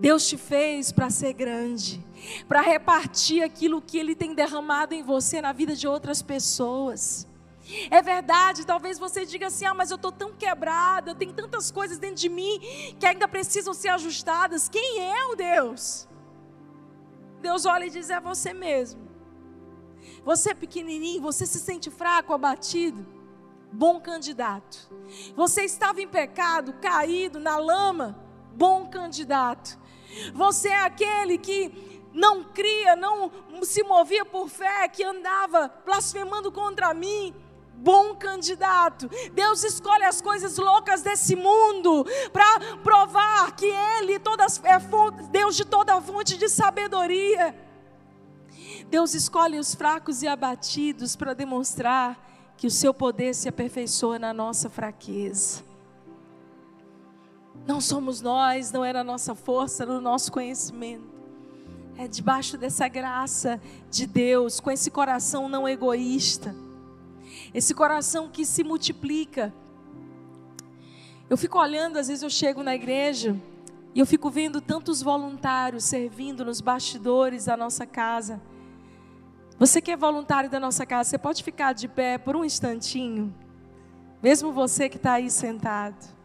Deus 0.00 0.26
te 0.26 0.38
fez 0.38 0.90
para 0.90 1.10
ser 1.10 1.34
grande, 1.34 2.02
para 2.48 2.62
repartir 2.62 3.42
aquilo 3.44 3.82
que 3.82 3.98
Ele 3.98 4.14
tem 4.14 4.34
derramado 4.34 4.94
em 4.94 5.02
você 5.02 5.42
na 5.42 5.52
vida 5.52 5.76
de 5.76 5.86
outras 5.86 6.22
pessoas. 6.22 7.28
É 7.90 8.00
verdade, 8.00 8.66
talvez 8.66 8.98
você 8.98 9.26
diga 9.26 9.48
assim: 9.48 9.66
ah, 9.66 9.74
mas 9.74 9.90
eu 9.90 9.96
estou 9.96 10.10
tão 10.10 10.32
quebrada, 10.32 11.14
tenho 11.14 11.34
tantas 11.34 11.70
coisas 11.70 11.98
dentro 11.98 12.16
de 12.16 12.30
mim 12.30 12.58
que 12.98 13.04
ainda 13.04 13.28
precisam 13.28 13.74
ser 13.74 13.90
ajustadas. 13.90 14.70
Quem 14.70 15.00
é 15.00 15.26
o 15.26 15.36
Deus? 15.36 16.08
Deus 17.42 17.66
olha 17.66 17.84
e 17.84 17.90
diz: 17.90 18.08
é 18.08 18.18
você 18.18 18.54
mesmo. 18.54 19.06
Você 20.24 20.52
é 20.52 20.54
pequenininho, 20.54 21.20
você 21.20 21.44
se 21.44 21.60
sente 21.60 21.90
fraco, 21.90 22.32
abatido. 22.32 23.06
Bom 23.70 24.00
candidato. 24.00 24.90
Você 25.36 25.62
estava 25.62 26.00
em 26.00 26.08
pecado, 26.08 26.72
caído 26.80 27.38
na 27.38 27.58
lama. 27.58 28.18
Bom 28.56 28.88
candidato. 28.88 29.78
Você 30.32 30.68
é 30.68 30.80
aquele 30.80 31.38
que 31.38 31.90
não 32.12 32.42
cria, 32.44 32.96
não 32.96 33.30
se 33.62 33.82
movia 33.82 34.24
por 34.24 34.48
fé, 34.48 34.88
que 34.88 35.04
andava 35.04 35.72
blasfemando 35.84 36.50
contra 36.50 36.92
mim. 36.92 37.34
Bom 37.74 38.14
candidato. 38.14 39.08
Deus 39.32 39.64
escolhe 39.64 40.04
as 40.04 40.20
coisas 40.20 40.58
loucas 40.58 41.00
desse 41.00 41.34
mundo 41.34 42.04
para 42.32 42.76
provar 42.82 43.56
que 43.56 43.66
Ele 43.66 44.18
todas, 44.18 44.60
é 44.64 44.78
Deus 45.30 45.56
de 45.56 45.64
toda 45.64 46.00
fonte 46.00 46.36
de 46.36 46.48
sabedoria. 46.48 47.54
Deus 48.88 49.14
escolhe 49.14 49.58
os 49.58 49.74
fracos 49.74 50.22
e 50.22 50.28
abatidos 50.28 51.16
para 51.16 51.32
demonstrar 51.32 52.18
que 52.56 52.66
o 52.66 52.70
seu 52.70 52.92
poder 52.92 53.34
se 53.34 53.48
aperfeiçoa 53.48 54.18
na 54.18 54.34
nossa 54.34 54.68
fraqueza. 54.68 55.69
Não 57.66 57.80
somos 57.80 58.20
nós, 58.20 58.72
não 58.72 58.84
é 58.84 58.92
na 58.92 59.04
nossa 59.04 59.34
força, 59.34 59.86
no 59.86 60.00
nosso 60.00 60.32
conhecimento. 60.32 61.10
É 61.96 62.08
debaixo 62.08 62.56
dessa 62.56 62.88
graça 62.88 63.60
de 63.90 64.06
Deus, 64.06 64.58
com 64.58 64.70
esse 64.70 64.90
coração 64.90 65.48
não 65.48 65.68
egoísta, 65.68 66.54
esse 67.52 67.74
coração 67.74 68.28
que 68.28 68.44
se 68.44 68.64
multiplica. 68.64 69.52
Eu 71.28 71.36
fico 71.36 71.58
olhando, 71.58 71.98
às 71.98 72.08
vezes 72.08 72.22
eu 72.22 72.30
chego 72.30 72.62
na 72.62 72.74
igreja 72.74 73.36
e 73.94 74.00
eu 74.00 74.06
fico 74.06 74.30
vendo 74.30 74.60
tantos 74.60 75.02
voluntários 75.02 75.84
servindo 75.84 76.44
nos 76.44 76.60
bastidores 76.60 77.44
da 77.44 77.56
nossa 77.56 77.84
casa. 77.84 78.40
Você 79.58 79.80
que 79.82 79.90
é 79.90 79.96
voluntário 79.96 80.48
da 80.48 80.58
nossa 80.58 80.86
casa, 80.86 81.10
você 81.10 81.18
pode 81.18 81.44
ficar 81.44 81.74
de 81.74 81.86
pé 81.86 82.16
por 82.16 82.34
um 82.34 82.44
instantinho, 82.44 83.34
mesmo 84.22 84.52
você 84.52 84.88
que 84.88 84.96
está 84.96 85.12
aí 85.12 85.30
sentado. 85.30 86.19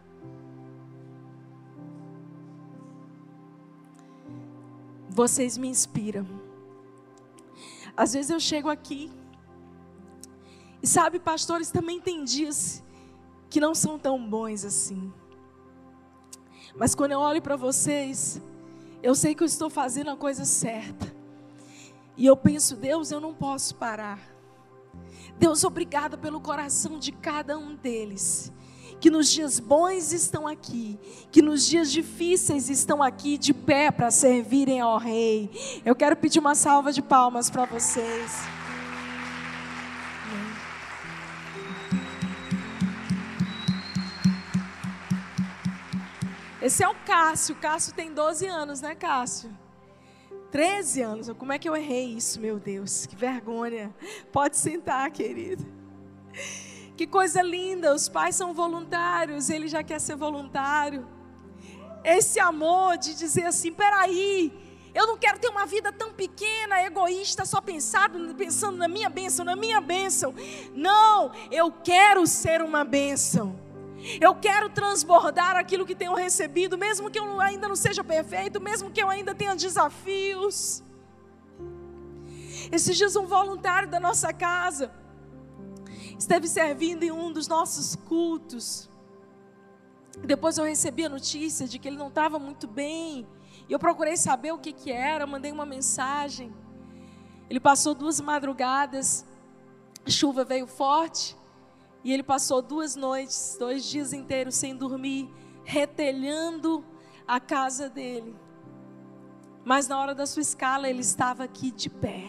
Vocês 5.15 5.57
me 5.57 5.69
inspiram. 5.69 6.27
Às 7.95 8.11
vezes 8.11 8.29
eu 8.29 8.39
chego 8.39 8.69
aqui 8.69 9.09
e 10.83 10.85
sabe, 10.85 11.19
pastores 11.19 11.71
também 11.71 12.01
têm 12.01 12.25
dias 12.25 12.83
que 13.49 13.61
não 13.61 13.73
são 13.73 13.97
tão 13.97 14.21
bons 14.29 14.65
assim. 14.65 15.13
Mas 16.75 16.93
quando 16.93 17.13
eu 17.13 17.19
olho 17.21 17.41
para 17.41 17.55
vocês, 17.55 18.41
eu 19.01 19.15
sei 19.15 19.33
que 19.33 19.41
eu 19.41 19.47
estou 19.47 19.69
fazendo 19.69 20.09
a 20.09 20.17
coisa 20.17 20.43
certa. 20.43 21.15
E 22.17 22.25
eu 22.25 22.35
penso, 22.35 22.75
Deus, 22.75 23.09
eu 23.09 23.21
não 23.21 23.33
posso 23.33 23.73
parar. 23.75 24.19
Deus, 25.39 25.63
obrigada 25.63 26.17
pelo 26.17 26.41
coração 26.41 26.99
de 26.99 27.13
cada 27.13 27.57
um 27.57 27.73
deles 27.73 28.51
que 28.99 29.09
nos 29.09 29.29
dias 29.29 29.59
bons 29.59 30.11
estão 30.11 30.47
aqui, 30.47 30.99
que 31.31 31.41
nos 31.41 31.65
dias 31.65 31.91
difíceis 31.91 32.69
estão 32.69 33.03
aqui 33.03 33.37
de 33.37 33.53
pé 33.53 33.91
para 33.91 34.09
servirem 34.09 34.79
ao 34.79 34.97
Rei. 34.97 35.49
Eu 35.85 35.95
quero 35.95 36.15
pedir 36.15 36.39
uma 36.39 36.55
salva 36.55 36.91
de 36.91 37.01
palmas 37.01 37.49
para 37.49 37.65
vocês. 37.65 38.31
Esse 46.65 46.83
é 46.83 46.89
o 46.89 46.95
Cássio. 47.05 47.53
O 47.53 47.59
Cássio 47.59 47.93
tem 47.93 48.11
12 48.11 48.47
anos, 48.47 48.81
né, 48.81 48.95
Cássio? 48.95 49.55
13 50.51 51.01
anos. 51.03 51.29
Como 51.37 51.53
é 51.53 51.59
que 51.59 51.69
eu 51.69 51.75
errei 51.75 52.05
isso, 52.05 52.41
meu 52.41 52.57
Deus? 52.57 53.05
Que 53.05 53.15
vergonha. 53.15 53.93
Pode 54.31 54.57
sentar, 54.57 55.11
querido. 55.11 55.63
Que 56.95 57.05
coisa 57.05 57.41
linda, 57.41 57.93
os 57.93 58.07
pais 58.07 58.35
são 58.35 58.53
voluntários, 58.53 59.49
ele 59.49 59.67
já 59.67 59.83
quer 59.83 59.99
ser 59.99 60.15
voluntário. 60.15 61.05
Esse 62.03 62.39
amor 62.39 62.97
de 62.97 63.13
dizer 63.15 63.45
assim: 63.45 63.73
peraí, 63.73 64.53
eu 64.93 65.05
não 65.05 65.17
quero 65.17 65.37
ter 65.37 65.49
uma 65.49 65.65
vida 65.65 65.91
tão 65.91 66.13
pequena, 66.13 66.81
egoísta, 66.83 67.43
só 67.43 67.59
pensado, 67.59 68.33
pensando 68.35 68.77
na 68.77 68.87
minha 68.87 69.09
bênção, 69.09 69.43
na 69.43 69.55
minha 69.57 69.81
bênção. 69.81 70.33
Não, 70.73 71.33
eu 71.51 71.69
quero 71.69 72.25
ser 72.25 72.61
uma 72.61 72.85
bênção. 72.85 73.59
Eu 74.21 74.35
quero 74.35 74.69
transbordar 74.69 75.57
aquilo 75.57 75.85
que 75.85 75.95
tenho 75.95 76.13
recebido, 76.13 76.77
mesmo 76.77 77.09
que 77.09 77.19
eu 77.19 77.41
ainda 77.41 77.67
não 77.67 77.75
seja 77.75 78.03
perfeito, 78.03 78.61
mesmo 78.61 78.89
que 78.89 79.01
eu 79.01 79.09
ainda 79.09 79.35
tenha 79.35 79.55
desafios. 79.55 80.81
Esses 82.71 82.95
dias, 82.95 83.15
um 83.17 83.25
voluntário 83.25 83.89
da 83.89 83.99
nossa 83.99 84.31
casa 84.31 84.91
esteve 86.25 86.47
servindo 86.47 87.03
em 87.03 87.11
um 87.11 87.31
dos 87.31 87.47
nossos 87.47 87.95
cultos. 87.95 88.89
Depois 90.23 90.57
eu 90.57 90.65
recebi 90.65 91.05
a 91.05 91.09
notícia 91.09 91.67
de 91.67 91.77
que 91.77 91.87
ele 91.87 91.97
não 91.97 92.07
estava 92.07 92.39
muito 92.39 92.67
bem. 92.67 93.27
E 93.69 93.73
eu 93.73 93.77
procurei 93.77 94.17
saber 94.17 94.51
o 94.51 94.57
que, 94.57 94.73
que 94.73 94.91
era, 94.91 95.27
mandei 95.27 95.51
uma 95.51 95.67
mensagem. 95.67 96.51
Ele 97.47 97.59
passou 97.59 97.93
duas 97.93 98.19
madrugadas, 98.19 99.23
a 100.03 100.09
chuva 100.09 100.43
veio 100.43 100.65
forte, 100.65 101.37
e 102.03 102.11
ele 102.11 102.23
passou 102.23 102.59
duas 102.59 102.95
noites, 102.95 103.55
dois 103.59 103.85
dias 103.85 104.11
inteiros 104.11 104.55
sem 104.55 104.75
dormir, 104.75 105.31
retelhando 105.63 106.83
a 107.27 107.39
casa 107.39 107.87
dele. 107.87 108.35
Mas 109.63 109.87
na 109.87 109.99
hora 109.99 110.15
da 110.15 110.25
sua 110.25 110.41
escala, 110.41 110.89
ele 110.89 111.01
estava 111.01 111.43
aqui 111.43 111.69
de 111.69 111.87
pé. 111.87 112.25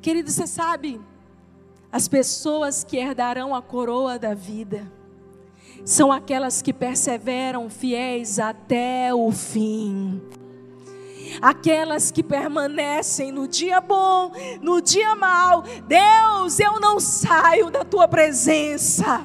Querido, 0.00 0.30
você 0.30 0.46
sabe, 0.46 1.00
as 1.94 2.08
pessoas 2.08 2.82
que 2.82 2.96
herdarão 2.96 3.54
a 3.54 3.62
coroa 3.62 4.18
da 4.18 4.34
vida 4.34 4.90
são 5.84 6.10
aquelas 6.10 6.60
que 6.60 6.72
perseveram 6.72 7.70
fiéis 7.70 8.40
até 8.40 9.14
o 9.14 9.30
fim. 9.30 10.20
Aquelas 11.40 12.10
que 12.10 12.20
permanecem 12.20 13.30
no 13.30 13.46
dia 13.46 13.80
bom, 13.80 14.32
no 14.60 14.82
dia 14.82 15.14
mal. 15.14 15.62
Deus, 15.86 16.58
eu 16.58 16.80
não 16.80 16.98
saio 16.98 17.70
da 17.70 17.84
tua 17.84 18.08
presença. 18.08 19.24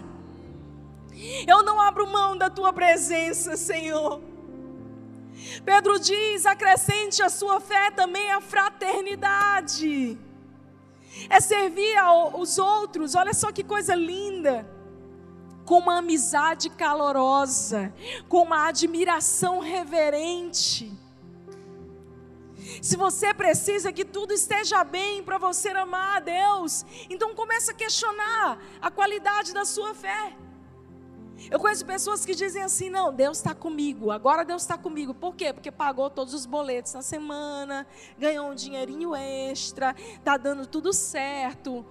Eu 1.47 1.63
não 1.63 1.81
abro 1.81 2.05
mão 2.05 2.37
da 2.37 2.51
tua 2.51 2.71
presença, 2.71 3.57
Senhor. 3.57 4.21
Pedro 5.65 5.99
diz: 5.99 6.45
acrescente 6.45 7.23
a 7.23 7.29
sua 7.29 7.59
fé 7.59 7.89
também 7.89 8.29
a 8.29 8.39
fraternidade. 8.39 10.28
É 11.29 11.39
servir 11.39 11.97
aos 11.97 12.57
outros, 12.57 13.15
olha 13.15 13.33
só 13.33 13.51
que 13.51 13.63
coisa 13.63 13.95
linda 13.95 14.67
com 15.65 15.77
uma 15.79 15.99
amizade 15.99 16.69
calorosa, 16.69 17.93
com 18.27 18.41
uma 18.41 18.67
admiração 18.67 19.59
reverente. 19.59 20.91
Se 22.81 22.95
você 22.95 23.33
precisa 23.33 23.91
que 23.91 24.05
tudo 24.05 24.33
esteja 24.33 24.83
bem 24.83 25.23
para 25.23 25.37
você 25.37 25.69
amar 25.69 26.17
a 26.17 26.19
Deus, 26.19 26.85
então 27.09 27.35
comece 27.35 27.71
a 27.71 27.73
questionar 27.73 28.59
a 28.81 28.89
qualidade 28.89 29.53
da 29.53 29.65
sua 29.65 29.93
fé. 29.93 30.35
Eu 31.49 31.59
conheço 31.59 31.85
pessoas 31.85 32.25
que 32.25 32.35
dizem 32.35 32.63
assim: 32.63 32.89
não, 32.89 33.13
Deus 33.13 33.37
está 33.37 33.53
comigo, 33.53 34.11
agora 34.11 34.43
Deus 34.43 34.61
está 34.61 34.77
comigo. 34.77 35.13
Por 35.13 35.35
quê? 35.35 35.53
Porque 35.53 35.71
pagou 35.71 36.09
todos 36.09 36.33
os 36.33 36.45
boletos 36.45 36.93
na 36.93 37.01
semana, 37.01 37.87
ganhou 38.17 38.49
um 38.49 38.55
dinheirinho 38.55 39.15
extra, 39.15 39.95
está 40.15 40.35
dando 40.37 40.65
tudo 40.65 40.91
certo. 40.91 41.85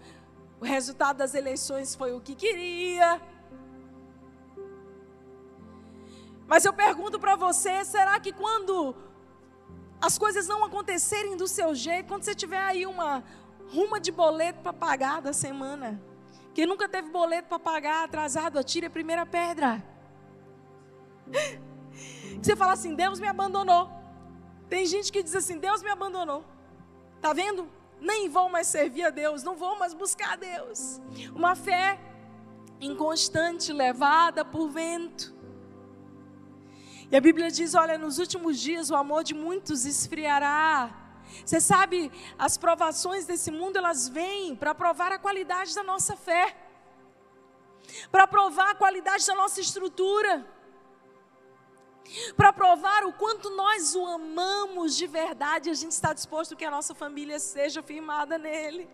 O 0.60 0.64
resultado 0.64 1.18
das 1.18 1.34
eleições 1.34 1.94
foi 1.94 2.12
o 2.12 2.20
que 2.20 2.34
queria. 2.34 3.20
Mas 6.46 6.64
eu 6.64 6.72
pergunto 6.72 7.18
para 7.18 7.36
você: 7.36 7.84
será 7.84 8.18
que 8.18 8.32
quando 8.32 8.94
as 10.00 10.18
coisas 10.18 10.46
não 10.46 10.64
acontecerem 10.64 11.36
do 11.36 11.46
seu 11.46 11.74
jeito, 11.74 12.06
quando 12.08 12.22
você 12.22 12.34
tiver 12.34 12.60
aí 12.60 12.86
uma 12.86 13.24
ruma 13.70 14.00
de 14.00 14.10
boleto 14.10 14.60
para 14.60 14.72
pagar 14.72 15.20
da 15.20 15.32
semana, 15.32 16.00
quem 16.58 16.66
nunca 16.66 16.88
teve 16.88 17.08
boleto 17.08 17.48
para 17.48 17.60
pagar 17.60 18.02
atrasado, 18.02 18.58
atire 18.58 18.86
a 18.86 18.90
primeira 18.90 19.24
pedra. 19.24 19.80
Você 22.42 22.56
fala 22.56 22.72
assim: 22.72 22.96
Deus 22.96 23.20
me 23.20 23.28
abandonou. 23.28 23.88
Tem 24.68 24.84
gente 24.84 25.12
que 25.12 25.22
diz 25.22 25.36
assim: 25.36 25.56
Deus 25.60 25.84
me 25.84 25.88
abandonou. 25.88 26.44
Tá 27.20 27.32
vendo? 27.32 27.68
Nem 28.00 28.28
vou 28.28 28.48
mais 28.48 28.66
servir 28.66 29.04
a 29.04 29.10
Deus, 29.10 29.44
não 29.44 29.54
vou 29.54 29.78
mais 29.78 29.94
buscar 29.94 30.32
a 30.32 30.34
Deus. 30.34 31.00
Uma 31.32 31.54
fé 31.54 31.96
inconstante, 32.80 33.72
levada 33.72 34.44
por 34.44 34.68
vento. 34.68 35.32
E 37.08 37.16
a 37.16 37.20
Bíblia 37.20 37.52
diz: 37.52 37.76
olha, 37.76 37.96
nos 37.96 38.18
últimos 38.18 38.58
dias 38.58 38.90
o 38.90 38.96
amor 38.96 39.22
de 39.22 39.32
muitos 39.32 39.86
esfriará. 39.86 41.07
Você 41.44 41.60
sabe, 41.60 42.10
as 42.38 42.56
provações 42.56 43.26
desse 43.26 43.50
mundo 43.50 43.76
elas 43.76 44.08
vêm 44.08 44.54
para 44.54 44.74
provar 44.74 45.12
a 45.12 45.18
qualidade 45.18 45.74
da 45.74 45.82
nossa 45.82 46.16
fé, 46.16 46.56
para 48.10 48.26
provar 48.26 48.70
a 48.70 48.74
qualidade 48.74 49.26
da 49.26 49.34
nossa 49.34 49.60
estrutura, 49.60 50.46
para 52.36 52.52
provar 52.52 53.04
o 53.04 53.12
quanto 53.12 53.50
nós 53.50 53.94
o 53.94 54.04
amamos 54.06 54.96
de 54.96 55.06
verdade. 55.06 55.70
A 55.70 55.74
gente 55.74 55.92
está 55.92 56.12
disposto 56.12 56.56
que 56.56 56.64
a 56.64 56.70
nossa 56.70 56.94
família 56.94 57.38
seja 57.38 57.82
firmada 57.82 58.38
nele. 58.38 58.88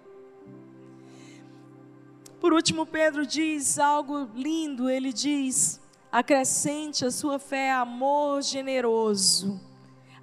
Por 2.41 2.53
último, 2.53 2.85
Pedro 2.85 3.27
diz 3.27 3.79
algo 3.79 4.29
lindo. 4.35 4.91
Ele 4.91 5.13
diz: 5.13 5.81
acrescente 6.13 7.05
a 7.05 7.11
sua 7.11 7.39
fé 7.39 7.73
amor 7.73 8.43
generoso. 8.43 9.61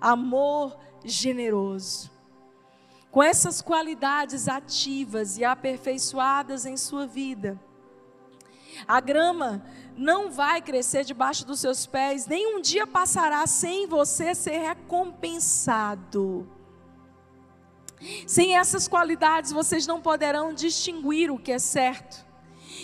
Amor 0.02 0.76
generoso. 1.06 2.12
Com 3.12 3.22
essas 3.22 3.62
qualidades 3.62 4.47
ativas 4.47 5.38
e 5.38 5.43
aperfeiçoadas 5.43 6.66
em 6.66 6.76
sua 6.76 7.06
vida, 7.06 7.60
a 8.88 8.99
grama 8.99 9.64
não 9.95 10.32
vai 10.32 10.62
crescer 10.62 11.04
debaixo 11.04 11.45
dos 11.45 11.60
seus 11.60 11.86
pés, 11.86 12.26
nem 12.26 12.56
um 12.56 12.62
dia 12.62 12.88
passará 12.88 13.45
sem 13.45 13.86
você 13.86 14.34
ser 14.34 14.58
recompensado. 14.58 16.49
Sem 18.26 18.58
essas 18.58 18.88
qualidades, 18.88 19.52
vocês 19.52 19.86
não 19.86 20.02
poderão 20.02 20.54
distinguir 20.54 21.30
o 21.30 21.38
que 21.38 21.52
é 21.52 21.60
certo 21.60 22.26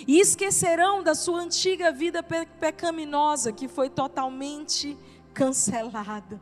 e 0.08 0.20
esquecerão 0.20 1.02
da 1.02 1.16
sua 1.16 1.40
antiga 1.40 1.92
vida 1.92 2.22
pecaminosa 2.22 3.52
que 3.52 3.68
foi 3.68 3.90
totalmente 3.90 4.96
cancelada. 5.34 6.40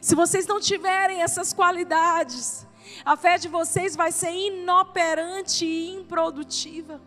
Se 0.00 0.14
vocês 0.14 0.46
não 0.46 0.60
tiverem 0.60 1.22
essas 1.22 1.52
qualidades, 1.52 2.66
a 3.04 3.16
fé 3.16 3.38
de 3.38 3.48
vocês 3.48 3.94
vai 3.94 4.10
ser 4.10 4.32
inoperante 4.32 5.64
e 5.64 5.90
improdutiva. 5.90 7.00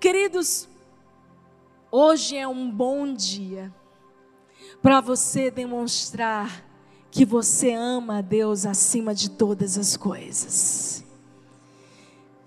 Queridos, 0.00 0.68
hoje 1.90 2.36
é 2.36 2.46
um 2.46 2.70
bom 2.70 3.12
dia 3.12 3.72
para 4.82 5.00
você 5.00 5.50
demonstrar 5.50 6.64
que 7.10 7.24
você 7.24 7.72
ama 7.72 8.18
a 8.18 8.20
Deus 8.20 8.66
acima 8.66 9.14
de 9.14 9.30
todas 9.30 9.78
as 9.78 9.96
coisas 9.96 11.04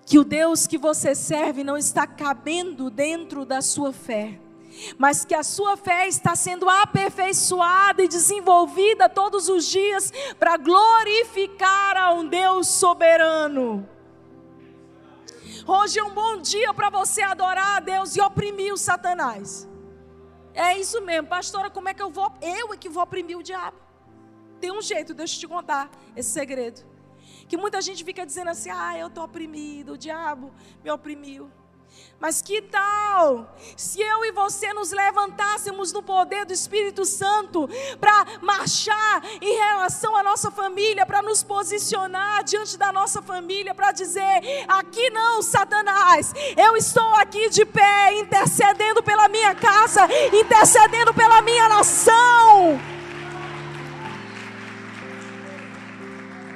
que 0.07 0.17
o 0.17 0.23
Deus 0.23 0.65
que 0.65 0.78
você 0.78 1.13
serve 1.13 1.65
não 1.65 1.75
está 1.75 2.07
cabendo 2.07 2.89
dentro 2.89 3.45
da 3.45 3.61
sua 3.61 3.91
fé, 3.91 4.39
mas 4.97 5.25
que 5.25 5.36
a 5.36 5.43
sua 5.43 5.78
fé 5.78 6.07
está 6.07 6.36
sendo 6.36 6.69
aperfeiçoada 6.69 8.03
e 8.03 8.07
desenvolvida 8.07 9.09
todos 9.09 9.49
os 9.49 9.65
dias 9.65 10.11
para 10.39 10.57
glorificar 10.57 11.97
a 11.97 12.13
um 12.13 12.28
Deus 12.28 12.67
soberano. 12.67 13.88
Hoje 15.65 15.99
é 15.99 16.03
um 16.03 16.13
bom 16.13 16.38
dia 16.38 16.73
para 16.73 16.89
você 16.89 17.21
adorar 17.21 17.78
a 17.78 17.80
Deus 17.80 18.15
e 18.15 18.21
oprimir 18.21 18.73
o 18.73 18.78
Satanás. 18.78 19.67
É 20.53 20.78
isso 20.78 21.01
mesmo, 21.01 21.28
pastora, 21.28 21.69
como 21.69 21.89
é 21.89 21.93
que 21.93 22.01
eu 22.01 22.09
vou? 22.09 22.32
Eu 22.41 22.73
é 22.73 22.78
que 22.78 22.89
vou 22.89 23.03
oprimir 23.03 23.38
o 23.38 23.43
diabo. 23.43 23.78
Tem 24.59 24.71
um 24.71 24.82
jeito, 24.82 25.13
deixa 25.13 25.36
eu 25.36 25.39
te 25.41 25.47
contar 25.47 25.89
esse 26.15 26.30
segredo 26.30 26.97
que 27.47 27.57
muita 27.57 27.82
gente 27.82 28.03
fica 28.03 28.25
dizendo 28.25 28.49
assim: 28.49 28.69
ah, 28.69 28.97
eu 28.97 29.07
estou 29.07 29.23
oprimido, 29.23 29.93
o 29.93 29.97
diabo 29.97 30.51
me 30.84 30.91
oprimiu. 30.91 31.49
Mas 32.19 32.41
que 32.41 32.63
tal 32.63 33.55
se 33.75 34.01
eu 34.01 34.25
e 34.25 34.31
você 34.31 34.73
nos 34.73 34.91
levantássemos 34.91 35.91
no 35.93 36.01
poder 36.01 36.45
do 36.45 36.53
Espírito 36.53 37.05
Santo 37.05 37.69
para 37.99 38.25
marchar 38.41 39.23
em 39.39 39.55
relação 39.55 40.15
à 40.15 40.23
nossa 40.23 40.49
família, 40.49 41.05
para 41.05 41.21
nos 41.21 41.43
posicionar 41.43 42.43
diante 42.43 42.75
da 42.75 42.91
nossa 42.91 43.21
família, 43.21 43.75
para 43.75 43.91
dizer: 43.91 44.41
aqui 44.67 45.11
não, 45.11 45.43
Satanás, 45.43 46.33
eu 46.55 46.75
estou 46.75 47.13
aqui 47.15 47.49
de 47.49 47.63
pé, 47.65 48.15
intercedendo 48.19 49.03
pela 49.03 49.27
minha 49.27 49.53
casa, 49.53 50.07
intercedendo 50.33 51.13
pela 51.13 51.41
minha 51.43 51.69
nação. 51.69 52.79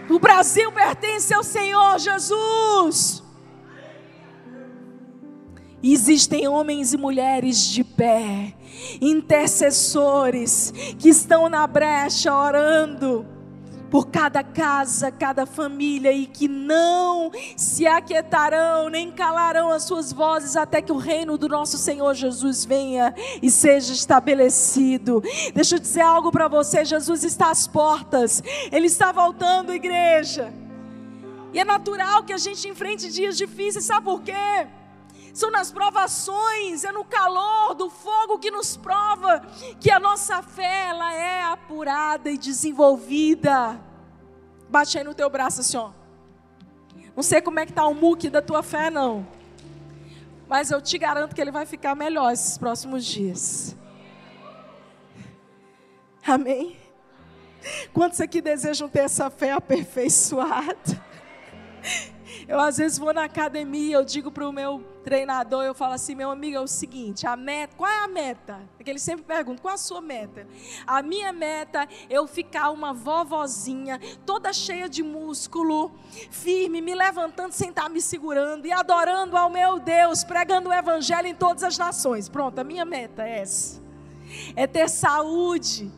O 0.09 0.17
Brasil 0.17 0.71
pertence 0.71 1.31
ao 1.33 1.43
Senhor 1.43 1.99
Jesus. 1.99 3.21
Existem 5.83 6.47
homens 6.47 6.93
e 6.93 6.97
mulheres 6.97 7.67
de 7.67 7.83
pé, 7.83 8.53
intercessores, 9.01 10.73
que 10.99 11.09
estão 11.09 11.49
na 11.49 11.65
brecha 11.65 12.33
orando 12.33 13.25
por 13.91 14.07
cada 14.07 14.41
casa, 14.41 15.11
cada 15.11 15.45
família, 15.45 16.13
e 16.13 16.25
que 16.25 16.47
não 16.47 17.29
se 17.57 17.85
aquietarão, 17.85 18.89
nem 18.89 19.11
calarão 19.11 19.69
as 19.69 19.83
suas 19.83 20.13
vozes, 20.13 20.55
até 20.55 20.81
que 20.81 20.93
o 20.93 20.97
reino 20.97 21.37
do 21.37 21.49
nosso 21.49 21.77
Senhor 21.77 22.13
Jesus 22.13 22.63
venha 22.63 23.13
e 23.41 23.51
seja 23.51 23.91
estabelecido. 23.91 25.21
Deixa 25.53 25.75
eu 25.75 25.79
dizer 25.79 26.01
algo 26.01 26.31
para 26.31 26.47
você: 26.47 26.85
Jesus 26.85 27.25
está 27.25 27.51
às 27.51 27.67
portas, 27.67 28.41
Ele 28.71 28.87
está 28.87 29.11
voltando, 29.11 29.73
igreja. 29.73 30.53
E 31.53 31.59
é 31.59 31.65
natural 31.65 32.23
que 32.23 32.31
a 32.31 32.37
gente 32.37 32.65
enfrente 32.69 33.11
dias 33.11 33.37
difíceis, 33.37 33.83
sabe 33.83 34.05
por 34.05 34.21
quê? 34.21 34.67
São 35.33 35.49
nas 35.49 35.71
provações, 35.71 36.83
é 36.83 36.91
no 36.91 37.05
calor 37.05 37.73
do 37.73 37.89
fogo 37.89 38.39
que 38.39 38.51
nos 38.51 38.75
prova 38.75 39.39
que 39.79 39.89
a 39.89 39.99
nossa 39.99 40.41
fé 40.41 40.87
ela 40.89 41.13
é 41.13 41.43
apurada 41.43 42.29
e 42.29 42.37
desenvolvida. 42.37 43.79
Bate 44.69 44.97
aí 44.97 45.03
no 45.03 45.13
teu 45.13 45.29
braço 45.29 45.61
assim, 45.61 45.77
ó. 45.77 45.91
Não 47.15 47.23
sei 47.23 47.41
como 47.41 47.59
é 47.59 47.65
que 47.65 47.73
tá 47.73 47.85
o 47.85 47.93
muque 47.93 48.29
da 48.29 48.41
tua 48.41 48.63
fé 48.63 48.89
não. 48.89 49.25
Mas 50.47 50.69
eu 50.69 50.81
te 50.81 50.97
garanto 50.97 51.33
que 51.33 51.41
ele 51.41 51.51
vai 51.51 51.65
ficar 51.65 51.95
melhor 51.95 52.31
esses 52.31 52.57
próximos 52.57 53.05
dias. 53.05 53.75
Amém. 56.25 56.77
Quantos 57.93 58.19
aqui 58.19 58.41
desejam 58.41 58.89
ter 58.89 58.99
essa 58.99 59.29
fé 59.29 59.51
aperfeiçoada? 59.51 61.10
Eu 62.51 62.59
às 62.59 62.75
vezes 62.75 62.97
vou 62.97 63.13
na 63.13 63.23
academia, 63.23 63.95
eu 63.95 64.03
digo 64.03 64.29
para 64.29 64.45
o 64.45 64.51
meu 64.51 64.83
treinador, 65.05 65.63
eu 65.63 65.73
falo 65.73 65.93
assim, 65.93 66.13
meu 66.13 66.29
amigo, 66.29 66.57
é 66.57 66.59
o 66.59 66.67
seguinte, 66.67 67.25
a 67.25 67.37
meta, 67.37 67.73
qual 67.77 67.89
é 67.89 68.03
a 68.03 68.09
meta? 68.09 68.59
Porque 68.75 68.89
ele 68.89 68.99
sempre 68.99 69.23
pergunta, 69.23 69.61
qual 69.61 69.71
é 69.71 69.75
a 69.75 69.77
sua 69.77 70.01
meta? 70.01 70.45
A 70.85 71.01
minha 71.01 71.31
meta 71.31 71.83
é 71.83 71.87
eu 72.09 72.27
ficar 72.27 72.71
uma 72.71 72.93
vovozinha, 72.93 74.01
toda 74.25 74.51
cheia 74.51 74.89
de 74.89 75.01
músculo, 75.01 75.93
firme, 76.29 76.81
me 76.81 76.93
levantando 76.93 77.53
sem 77.53 77.69
estar 77.69 77.87
me 77.87 78.01
segurando 78.01 78.65
e 78.65 78.71
adorando 78.73 79.37
ao 79.37 79.49
meu 79.49 79.79
Deus, 79.79 80.25
pregando 80.25 80.71
o 80.71 80.73
evangelho 80.73 81.27
em 81.27 81.33
todas 81.33 81.63
as 81.63 81.77
nações. 81.77 82.27
Pronto, 82.27 82.59
a 82.59 82.65
minha 82.65 82.83
meta 82.83 83.25
é 83.25 83.39
essa. 83.39 83.81
É 84.57 84.67
ter 84.67 84.89
saúde, 84.89 85.89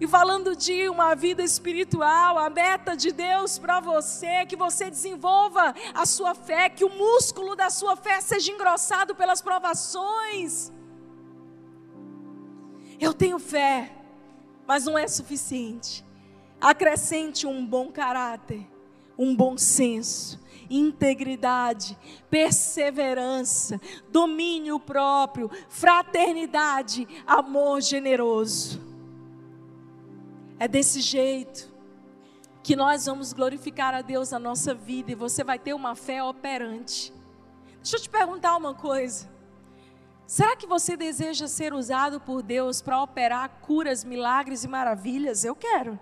e 0.00 0.06
falando 0.06 0.54
de 0.54 0.88
uma 0.88 1.14
vida 1.14 1.42
espiritual, 1.42 2.38
a 2.38 2.48
meta 2.48 2.96
de 2.96 3.10
Deus 3.10 3.58
para 3.58 3.80
você 3.80 4.46
que 4.46 4.54
você 4.54 4.88
desenvolva 4.88 5.74
a 5.92 6.06
sua 6.06 6.34
fé, 6.34 6.68
que 6.68 6.84
o 6.84 6.90
músculo 6.90 7.56
da 7.56 7.68
sua 7.68 7.96
fé 7.96 8.20
seja 8.20 8.52
engrossado 8.52 9.14
pelas 9.14 9.42
provações. 9.42 10.70
Eu 13.00 13.12
tenho 13.12 13.40
fé, 13.40 13.92
mas 14.66 14.84
não 14.84 14.96
é 14.96 15.08
suficiente. 15.08 16.04
Acrescente 16.60 17.46
um 17.46 17.66
bom 17.66 17.90
caráter, 17.90 18.66
um 19.16 19.34
bom 19.34 19.58
senso, 19.58 20.40
integridade, 20.70 21.98
perseverança, 22.30 23.80
domínio 24.10 24.78
próprio, 24.78 25.50
fraternidade, 25.68 27.06
amor 27.26 27.80
generoso. 27.80 28.87
É 30.60 30.66
desse 30.66 31.00
jeito 31.00 31.72
que 32.64 32.74
nós 32.74 33.06
vamos 33.06 33.32
glorificar 33.32 33.94
a 33.94 34.02
Deus 34.02 34.32
na 34.32 34.38
nossa 34.38 34.74
vida 34.74 35.12
e 35.12 35.14
você 35.14 35.44
vai 35.44 35.58
ter 35.58 35.72
uma 35.72 35.94
fé 35.94 36.22
operante. 36.22 37.12
Deixa 37.76 37.96
eu 37.96 38.00
te 38.00 38.10
perguntar 38.10 38.56
uma 38.56 38.74
coisa. 38.74 39.28
Será 40.26 40.56
que 40.56 40.66
você 40.66 40.96
deseja 40.96 41.46
ser 41.46 41.72
usado 41.72 42.20
por 42.20 42.42
Deus 42.42 42.82
para 42.82 43.00
operar 43.00 43.48
curas, 43.62 44.04
milagres 44.04 44.64
e 44.64 44.68
maravilhas? 44.68 45.44
Eu 45.44 45.54
quero. 45.54 45.98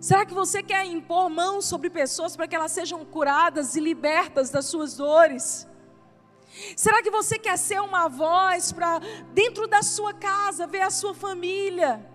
Será 0.00 0.26
que 0.26 0.34
você 0.34 0.62
quer 0.62 0.84
impor 0.84 1.30
mãos 1.30 1.64
sobre 1.64 1.88
pessoas 1.88 2.36
para 2.36 2.48
que 2.48 2.56
elas 2.56 2.72
sejam 2.72 3.04
curadas 3.04 3.76
e 3.76 3.80
libertas 3.80 4.50
das 4.50 4.66
suas 4.66 4.96
dores? 4.96 5.66
Será 6.76 7.02
que 7.02 7.10
você 7.10 7.38
quer 7.38 7.56
ser 7.56 7.80
uma 7.80 8.08
voz 8.08 8.72
para 8.72 8.98
dentro 9.32 9.66
da 9.66 9.82
sua 9.82 10.12
casa 10.12 10.66
ver 10.66 10.82
a 10.82 10.90
sua 10.90 11.14
família? 11.14 12.13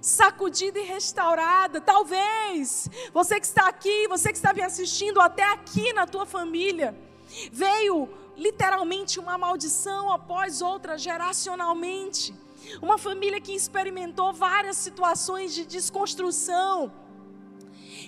Sacudida 0.00 0.78
e 0.78 0.84
restaurada. 0.84 1.80
Talvez 1.80 2.88
você 3.12 3.40
que 3.40 3.46
está 3.46 3.68
aqui, 3.68 4.08
você 4.08 4.30
que 4.30 4.36
está 4.36 4.52
me 4.52 4.62
assistindo 4.62 5.20
até 5.20 5.44
aqui 5.44 5.92
na 5.92 6.06
tua 6.06 6.26
família, 6.26 6.96
veio 7.52 8.08
literalmente 8.36 9.20
uma 9.20 9.36
maldição 9.36 10.10
após 10.10 10.62
outra 10.62 10.96
geracionalmente. 10.96 12.34
Uma 12.80 12.98
família 12.98 13.40
que 13.40 13.52
experimentou 13.52 14.32
várias 14.32 14.76
situações 14.76 15.54
de 15.54 15.64
desconstrução. 15.64 16.92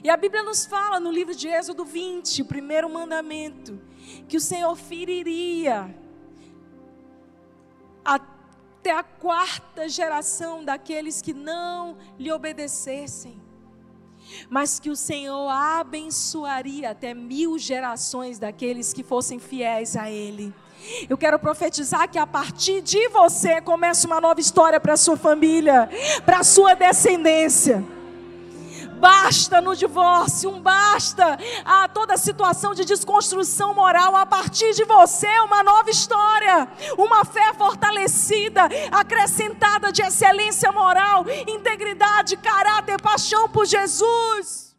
E 0.03 0.11
a 0.11 0.17
Bíblia 0.17 0.43
nos 0.43 0.65
fala 0.67 0.99
no 0.99 1.11
livro 1.11 1.35
de 1.35 1.49
Êxodo 1.49 1.85
20, 1.85 2.43
o 2.43 2.45
primeiro 2.45 2.89
mandamento, 2.89 3.81
que 4.29 4.37
o 4.37 4.41
Senhor 4.41 4.75
feriria 4.77 5.95
a 8.05 8.19
até 8.83 8.91
a 8.91 9.05
quarta 9.05 9.89
geração 9.89 10.65
daqueles 10.65 11.23
que 11.23 11.33
não 11.33 11.97
lhe 12.19 12.33
obedecessem, 12.33 13.41
mas 14.51 14.81
que 14.81 14.91
o 14.91 14.97
Senhor 14.97 15.49
abençoaria 15.49 16.91
até 16.91 17.15
mil 17.15 17.57
gerações 17.61 18.41
daqueles 18.41 18.93
que 18.93 19.05
fossem 19.05 19.39
fiéis 19.39 19.97
a 19.97 20.11
Ele. 20.11 20.53
Eu 21.09 21.17
quero 21.17 21.39
profetizar 21.39 22.11
que 22.11 22.19
a 22.19 22.27
partir 22.27 22.83
de 22.83 23.09
você 23.11 23.61
começa 23.61 24.05
uma 24.09 24.21
nova 24.21 24.41
história 24.41 24.81
para 24.81 24.97
sua 24.97 25.17
família, 25.17 25.89
para 26.27 26.43
sua 26.43 26.75
descendência 26.75 27.85
basta 29.03 29.61
no 29.61 29.75
divórcio, 29.75 30.49
um 30.49 30.61
basta 30.61 31.37
a 31.65 31.89
toda 31.89 32.17
situação 32.17 32.73
de 32.73 32.85
desconstrução 32.85 33.75
moral. 33.75 34.15
A 34.15 34.25
partir 34.25 34.73
de 34.75 34.85
você, 34.85 35.27
uma 35.41 35.61
nova 35.65 35.91
história, 35.91 36.69
uma 36.97 37.25
fé 37.25 37.53
fortalecida, 37.55 38.69
acrescentada 38.93 39.91
de 39.91 40.03
excelência 40.03 40.71
moral, 40.71 41.27
integridade, 41.49 42.37
caráter, 42.37 43.03
paixão 43.03 43.49
por 43.49 43.67
Jesus. 43.67 44.72